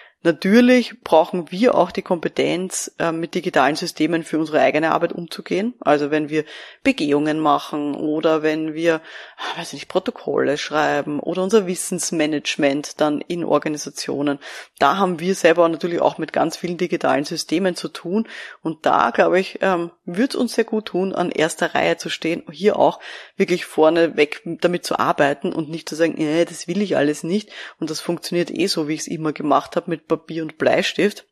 Natürlich 0.23 1.01
brauchen 1.03 1.49
wir 1.49 1.73
auch 1.73 1.89
die 1.89 2.03
Kompetenz, 2.03 2.91
äh, 2.99 3.11
mit 3.11 3.33
digitalen 3.33 3.75
Systemen 3.75 4.23
für 4.23 4.37
unsere 4.37 4.59
eigene 4.59 4.91
Arbeit 4.91 5.13
umzugehen. 5.13 5.73
Also 5.79 6.11
wenn 6.11 6.29
wir 6.29 6.45
Begehungen 6.83 7.39
machen 7.39 7.95
oder 7.95 8.43
wenn 8.43 8.75
wir, 8.75 9.01
ah, 9.37 9.59
weiß 9.59 9.73
nicht, 9.73 9.87
Protokolle 9.87 10.59
schreiben 10.59 11.19
oder 11.19 11.41
unser 11.41 11.65
Wissensmanagement 11.65 13.01
dann 13.01 13.21
in 13.21 13.43
Organisationen. 13.43 14.37
Da 14.77 14.97
haben 14.97 15.19
wir 15.19 15.33
selber 15.33 15.67
natürlich 15.67 16.01
auch 16.01 16.19
mit 16.19 16.33
ganz 16.33 16.55
vielen 16.55 16.77
digitalen 16.77 17.25
Systemen 17.25 17.75
zu 17.75 17.87
tun. 17.87 18.27
Und 18.61 18.85
da, 18.85 19.09
glaube 19.09 19.39
ich, 19.39 19.57
ähm, 19.61 19.89
wird 20.05 20.35
es 20.35 20.35
uns 20.35 20.53
sehr 20.53 20.65
gut 20.65 20.85
tun, 20.85 21.15
an 21.15 21.31
erster 21.31 21.73
Reihe 21.73 21.97
zu 21.97 22.09
stehen, 22.09 22.43
hier 22.51 22.77
auch 22.77 22.99
wirklich 23.37 23.65
vorne 23.65 24.17
weg 24.17 24.43
damit 24.45 24.85
zu 24.85 24.99
arbeiten 24.99 25.51
und 25.51 25.69
nicht 25.69 25.89
zu 25.89 25.95
sagen, 25.95 26.13
nee, 26.17 26.45
das 26.45 26.67
will 26.67 26.81
ich 26.81 26.95
alles 26.95 27.23
nicht 27.23 27.49
und 27.79 27.89
das 27.89 28.01
funktioniert 28.01 28.51
eh 28.51 28.67
so, 28.67 28.87
wie 28.87 28.93
ich 28.93 29.01
es 29.01 29.07
immer 29.07 29.33
gemacht 29.33 29.75
habe 29.75 29.89
mit 29.89 30.10
Papier 30.17 30.43
und 30.43 30.57
Bleistift, 30.57 31.25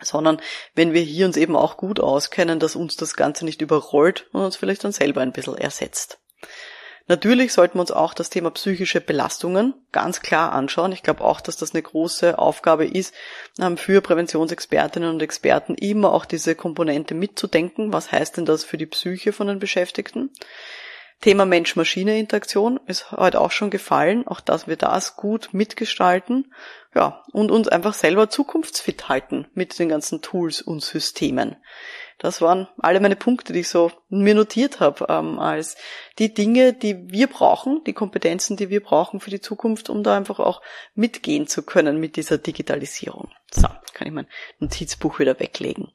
sondern 0.00 0.40
wenn 0.74 0.92
wir 0.92 1.02
hier 1.02 1.26
uns 1.26 1.36
eben 1.36 1.56
auch 1.56 1.76
gut 1.76 2.00
auskennen, 2.00 2.58
dass 2.58 2.76
uns 2.76 2.96
das 2.96 3.14
Ganze 3.14 3.44
nicht 3.44 3.60
überrollt 3.62 4.28
und 4.32 4.42
uns 4.42 4.56
vielleicht 4.56 4.84
dann 4.84 4.92
selber 4.92 5.20
ein 5.20 5.32
bisschen 5.32 5.56
ersetzt. 5.56 6.18
Natürlich 7.10 7.52
sollten 7.52 7.76
wir 7.76 7.80
uns 7.80 7.90
auch 7.90 8.14
das 8.14 8.30
Thema 8.30 8.52
psychische 8.52 9.00
Belastungen 9.00 9.74
ganz 9.90 10.20
klar 10.20 10.52
anschauen. 10.52 10.92
Ich 10.92 11.02
glaube 11.02 11.24
auch, 11.24 11.40
dass 11.40 11.56
das 11.56 11.74
eine 11.74 11.82
große 11.82 12.38
Aufgabe 12.38 12.86
ist, 12.86 13.12
ähm, 13.58 13.76
für 13.76 14.00
Präventionsexpertinnen 14.00 15.10
und 15.10 15.20
Experten 15.20 15.74
immer 15.74 16.12
auch 16.12 16.24
diese 16.24 16.54
Komponente 16.54 17.14
mitzudenken. 17.14 17.92
Was 17.92 18.12
heißt 18.12 18.36
denn 18.36 18.44
das 18.44 18.62
für 18.62 18.78
die 18.78 18.86
Psyche 18.86 19.32
von 19.32 19.48
den 19.48 19.58
Beschäftigten? 19.58 20.30
Thema 21.20 21.44
Mensch-Maschine-Interaktion 21.44 22.80
ist 22.86 23.12
heute 23.12 23.42
auch 23.42 23.50
schon 23.50 23.68
gefallen, 23.68 24.26
auch 24.26 24.40
dass 24.40 24.66
wir 24.66 24.76
das 24.76 25.16
gut 25.16 25.50
mitgestalten, 25.52 26.54
ja, 26.94 27.22
und 27.32 27.50
uns 27.50 27.68
einfach 27.68 27.92
selber 27.92 28.30
zukunftsfit 28.30 29.08
halten 29.10 29.46
mit 29.52 29.78
den 29.78 29.90
ganzen 29.90 30.22
Tools 30.22 30.62
und 30.62 30.82
Systemen. 30.82 31.56
Das 32.18 32.40
waren 32.40 32.68
alle 32.78 33.00
meine 33.00 33.16
Punkte, 33.16 33.52
die 33.52 33.60
ich 33.60 33.68
so 33.68 33.92
mir 34.08 34.34
notiert 34.34 34.80
habe, 34.80 35.06
ähm, 35.10 35.38
als 35.38 35.76
die 36.18 36.32
Dinge, 36.32 36.72
die 36.72 37.10
wir 37.10 37.26
brauchen, 37.26 37.84
die 37.84 37.92
Kompetenzen, 37.92 38.56
die 38.56 38.70
wir 38.70 38.82
brauchen 38.82 39.20
für 39.20 39.30
die 39.30 39.40
Zukunft, 39.40 39.90
um 39.90 40.02
da 40.02 40.16
einfach 40.16 40.40
auch 40.40 40.62
mitgehen 40.94 41.46
zu 41.46 41.62
können 41.62 42.00
mit 42.00 42.16
dieser 42.16 42.38
Digitalisierung. 42.38 43.30
So, 43.52 43.68
kann 43.92 44.06
ich 44.06 44.12
mein 44.12 44.28
Notizbuch 44.58 45.18
wieder 45.18 45.38
weglegen. 45.38 45.92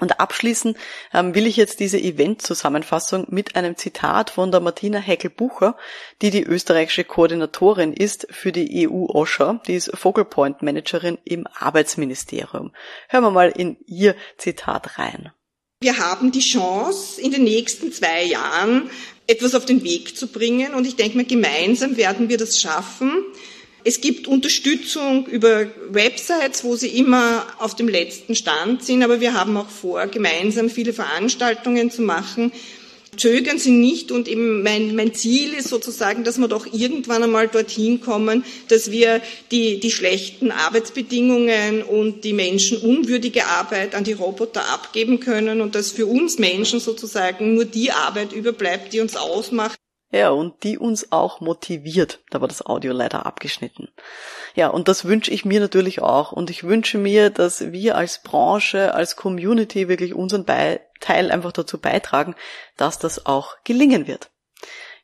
Und 0.00 0.20
abschließen 0.20 0.76
ähm, 1.12 1.34
will 1.34 1.46
ich 1.46 1.56
jetzt 1.56 1.80
diese 1.80 1.98
Event-Zusammenfassung 1.98 3.26
mit 3.30 3.56
einem 3.56 3.76
Zitat 3.76 4.30
von 4.30 4.52
der 4.52 4.60
Martina 4.60 4.98
Heckel-Bucher, 4.98 5.76
die 6.22 6.30
die 6.30 6.44
österreichische 6.44 7.04
Koordinatorin 7.04 7.92
ist 7.92 8.26
für 8.30 8.52
die 8.52 8.88
EU-OSHA, 8.88 9.60
die 9.66 9.74
ist 9.74 9.90
Focal 9.94 10.24
Point 10.24 10.62
Managerin 10.62 11.18
im 11.24 11.46
Arbeitsministerium. 11.52 12.72
Hören 13.08 13.24
wir 13.24 13.30
mal 13.30 13.50
in 13.50 13.76
ihr 13.86 14.14
Zitat 14.36 14.98
rein. 14.98 15.32
Wir 15.80 15.98
haben 15.98 16.32
die 16.32 16.40
Chance, 16.40 17.20
in 17.20 17.30
den 17.30 17.44
nächsten 17.44 17.92
zwei 17.92 18.24
Jahren 18.24 18.90
etwas 19.28 19.54
auf 19.54 19.64
den 19.64 19.84
Weg 19.84 20.16
zu 20.16 20.26
bringen 20.26 20.74
und 20.74 20.86
ich 20.86 20.96
denke 20.96 21.16
mal, 21.16 21.24
gemeinsam 21.24 21.96
werden 21.96 22.28
wir 22.28 22.38
das 22.38 22.60
schaffen, 22.60 23.24
es 23.88 24.02
gibt 24.02 24.28
Unterstützung 24.28 25.26
über 25.26 25.66
Websites, 25.88 26.62
wo 26.62 26.76
sie 26.76 26.88
immer 26.88 27.46
auf 27.58 27.74
dem 27.74 27.88
letzten 27.88 28.34
Stand 28.34 28.84
sind, 28.84 29.02
aber 29.02 29.22
wir 29.22 29.32
haben 29.32 29.56
auch 29.56 29.70
vor, 29.70 30.06
gemeinsam 30.08 30.68
viele 30.68 30.92
Veranstaltungen 30.92 31.90
zu 31.90 32.02
machen, 32.02 32.52
zögern 33.16 33.58
Sie 33.58 33.70
nicht 33.70 34.12
und 34.12 34.28
eben 34.28 34.62
mein, 34.62 34.94
mein 34.94 35.14
Ziel 35.14 35.54
ist 35.54 35.68
sozusagen, 35.68 36.22
dass 36.22 36.36
wir 36.36 36.48
doch 36.48 36.66
irgendwann 36.70 37.22
einmal 37.22 37.48
dorthin 37.48 38.02
kommen, 38.02 38.44
dass 38.68 38.90
wir 38.90 39.22
die, 39.52 39.80
die 39.80 39.90
schlechten 39.90 40.50
Arbeitsbedingungen 40.50 41.82
und 41.82 42.24
die 42.24 42.34
menschenunwürdige 42.34 43.46
Arbeit 43.46 43.94
an 43.94 44.04
die 44.04 44.12
Roboter 44.12 44.68
abgeben 44.68 45.18
können 45.18 45.62
und 45.62 45.74
dass 45.74 45.92
für 45.92 46.04
uns 46.04 46.38
Menschen 46.38 46.78
sozusagen 46.78 47.54
nur 47.54 47.64
die 47.64 47.90
Arbeit 47.90 48.34
überbleibt, 48.34 48.92
die 48.92 49.00
uns 49.00 49.16
ausmacht. 49.16 49.78
Ja, 50.10 50.30
und 50.30 50.62
die 50.64 50.78
uns 50.78 51.12
auch 51.12 51.40
motiviert. 51.40 52.20
Da 52.30 52.40
war 52.40 52.48
das 52.48 52.64
Audio 52.64 52.94
leider 52.94 53.26
abgeschnitten. 53.26 53.88
Ja, 54.54 54.68
und 54.68 54.88
das 54.88 55.04
wünsche 55.04 55.30
ich 55.30 55.44
mir 55.44 55.60
natürlich 55.60 56.00
auch. 56.00 56.32
Und 56.32 56.48
ich 56.48 56.64
wünsche 56.64 56.96
mir, 56.96 57.28
dass 57.28 57.72
wir 57.72 57.96
als 57.96 58.22
Branche, 58.22 58.94
als 58.94 59.16
Community 59.16 59.88
wirklich 59.88 60.14
unseren 60.14 60.46
Teil 60.46 61.30
einfach 61.30 61.52
dazu 61.52 61.78
beitragen, 61.78 62.34
dass 62.78 62.98
das 62.98 63.26
auch 63.26 63.56
gelingen 63.64 64.06
wird. 64.06 64.30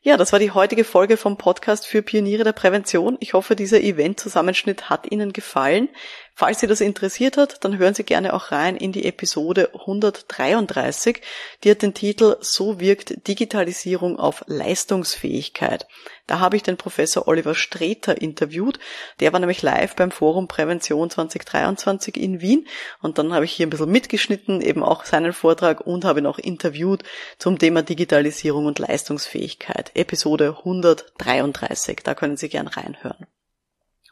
Ja, 0.01 0.19
das 0.19 0.33
war 0.33 0.39
die 0.39 0.51
heutige 0.51 0.85
Folge 0.85 1.17
vom 1.17 1.39
Podcast 1.39 1.87
für 1.87 2.03
Pioniere 2.03 2.45
der 2.45 2.53
Prävention. 2.53 3.17
Ich 3.21 3.33
hoffe, 3.33 3.57
dieser 3.57 3.81
Event-Zusammenschnitt 3.81 4.91
hat 4.91 5.11
Ihnen 5.11 5.33
gefallen. 5.33 5.89
Falls 6.37 6.59
Sie 6.59 6.67
das 6.67 6.81
interessiert 6.81 7.37
hat, 7.37 7.65
dann 7.65 7.79
hören 7.79 7.95
Sie 7.95 8.03
gerne 8.03 8.35
auch 8.35 8.51
rein 8.51 8.77
in 8.77 8.91
die 8.91 9.05
Episode 9.05 9.71
133. 9.73 11.21
Die 11.63 11.71
hat 11.71 11.83
den 11.83 11.95
Titel 11.95 12.37
So 12.41 12.81
wirkt 12.81 13.29
Digitalisierung 13.29 14.19
auf 14.19 14.43
Leistungsfähigkeit. 14.49 15.87
Da 16.27 16.41
habe 16.41 16.57
ich 16.57 16.65
den 16.65 16.77
Professor 16.77 17.29
Oliver 17.29 17.55
Streter 17.55 18.21
interviewt. 18.21 18.81
Der 19.21 19.33
war 19.33 19.39
nämlich 19.39 19.63
live 19.63 19.95
beim 19.95 20.11
Forum 20.11 20.49
Prävention 20.49 21.09
2023 21.09 22.17
in 22.17 22.41
Wien. 22.41 22.67
Und 23.01 23.19
dann 23.19 23.33
habe 23.33 23.45
ich 23.45 23.53
hier 23.53 23.69
ein 23.69 23.71
bisschen 23.71 23.93
mitgeschnitten, 23.93 24.61
eben 24.61 24.83
auch 24.83 25.05
seinen 25.05 25.35
Vortrag 25.35 25.83
und 25.83 26.05
habe 26.05 26.19
ihn 26.19 26.27
auch 26.27 26.39
interviewt 26.39 27.05
zum 27.39 27.61
Thema 27.61 27.83
Digitalisierung 27.83 28.67
und 28.67 28.81
Leistungsfähigkeit. 28.81 29.93
Episode 29.95 30.57
133. 30.59 32.01
Da 32.03 32.17
können 32.17 32.37
Sie 32.37 32.49
gern 32.49 32.67
reinhören. 32.67 33.29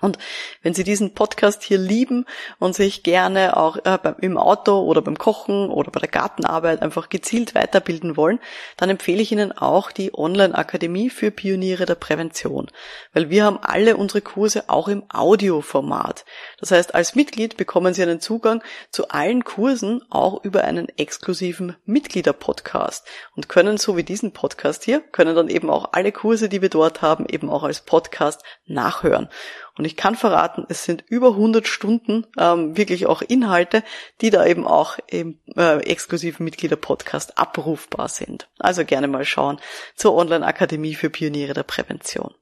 Und 0.03 0.19
wenn 0.63 0.75
Sie 0.75 0.85
diesen 0.85 1.15
Podcast 1.15 1.63
hier 1.63 1.79
lieben 1.79 2.27
und 2.59 2.75
sich 2.75 3.05
gerne 3.05 3.57
auch 3.57 3.77
äh, 3.85 3.99
im 4.21 4.37
Auto 4.37 4.81
oder 4.81 5.01
beim 5.01 5.17
Kochen 5.17 5.71
oder 5.71 5.91
bei 5.93 6.01
der 6.01 6.09
Gartenarbeit 6.11 6.83
einfach 6.83 7.09
gezielt 7.09 7.55
weiterbilden 7.55 8.17
wollen, 8.17 8.41
dann 8.77 8.91
empfehle 8.91 9.23
ich 9.23 9.33
Ihnen 9.33 9.53
auch 9.53 9.93
die 9.93 10.13
Online-Akademie 10.13 11.09
für 11.09 11.31
Pioniere 11.31 11.87
der 11.87 11.95
Prävention. 11.95 12.67
Weil 13.13 13.31
wir 13.31 13.45
haben 13.45 13.59
alle 13.63 13.97
unsere 13.97 14.23
Kurse 14.23 14.69
auch 14.69 14.89
im 14.89 15.05
Audioformat. 15.09 16.25
Das 16.59 16.73
heißt, 16.73 16.95
als 16.95 17.15
Mitglied 17.15 17.57
bekommen 17.57 17.95
Sie 17.95 18.03
einen 18.03 18.21
Zugang 18.21 18.63
zu 18.91 19.09
allen 19.09 19.45
Kursen 19.45 20.03
auch 20.11 20.43
über 20.43 20.65
einen 20.65 20.89
exklusiven 20.99 21.77
Mitgliederpodcast 21.85 23.07
und 23.37 23.49
können 23.49 23.79
so 23.79 23.97
wie 23.97 24.03
diesen 24.03 24.33
Podcast 24.33 24.83
hier, 24.83 25.01
können 25.01 25.37
dann 25.37 25.49
eben 25.49 25.71
auch 25.71 25.93
alle 25.93 26.11
Kurse, 26.11 26.49
die 26.49 26.61
wir 26.61 26.71
dort 26.71 27.03
haben, 27.03 27.27
eben 27.27 27.49
auch 27.49 27.63
als 27.63 27.83
Podcast 27.83 28.43
nachhören. 28.67 29.29
Und 29.77 29.85
ich 29.85 29.97
kann 29.97 30.17
verraten, 30.17 30.67
es 30.69 30.85
sind 30.85 31.05
über 31.09 31.29
100 31.29 31.67
Stunden 31.67 32.27
ähm, 32.39 32.77
wirklich 32.77 33.07
auch 33.07 33.23
Inhalte, 33.23 33.83
die 34.21 34.31
da 34.31 34.45
eben 34.45 34.67
auch 34.67 34.99
im 35.07 35.41
äh, 35.57 35.79
exklusiven 35.79 36.45
Mitgliederpodcast 36.45 37.39
abrufbar 37.39 38.09
sind. 38.09 38.49
Also 38.59 38.85
gerne 38.85 39.09
mal 39.09 39.25
schauen 39.25 39.59
zur 39.97 40.15
Online-Akademie 40.15 40.95
für 40.95 41.11
Pioniere 41.11 41.55
der 41.55 41.63
Prävention. 41.63 42.35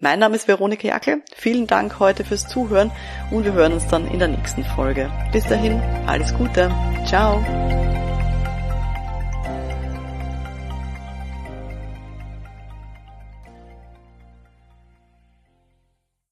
Mein 0.00 0.18
Name 0.18 0.36
ist 0.36 0.48
Veronika 0.48 0.88
Jackel. 0.88 1.22
Vielen 1.34 1.66
Dank 1.66 1.98
heute 1.98 2.24
fürs 2.24 2.48
Zuhören 2.48 2.90
und 3.30 3.44
wir 3.44 3.52
hören 3.52 3.72
uns 3.72 3.86
dann 3.86 4.06
in 4.08 4.18
der 4.18 4.28
nächsten 4.28 4.64
Folge. 4.64 5.10
Bis 5.32 5.46
dahin, 5.46 5.80
alles 6.06 6.34
Gute. 6.34 6.70
Ciao. 7.06 7.42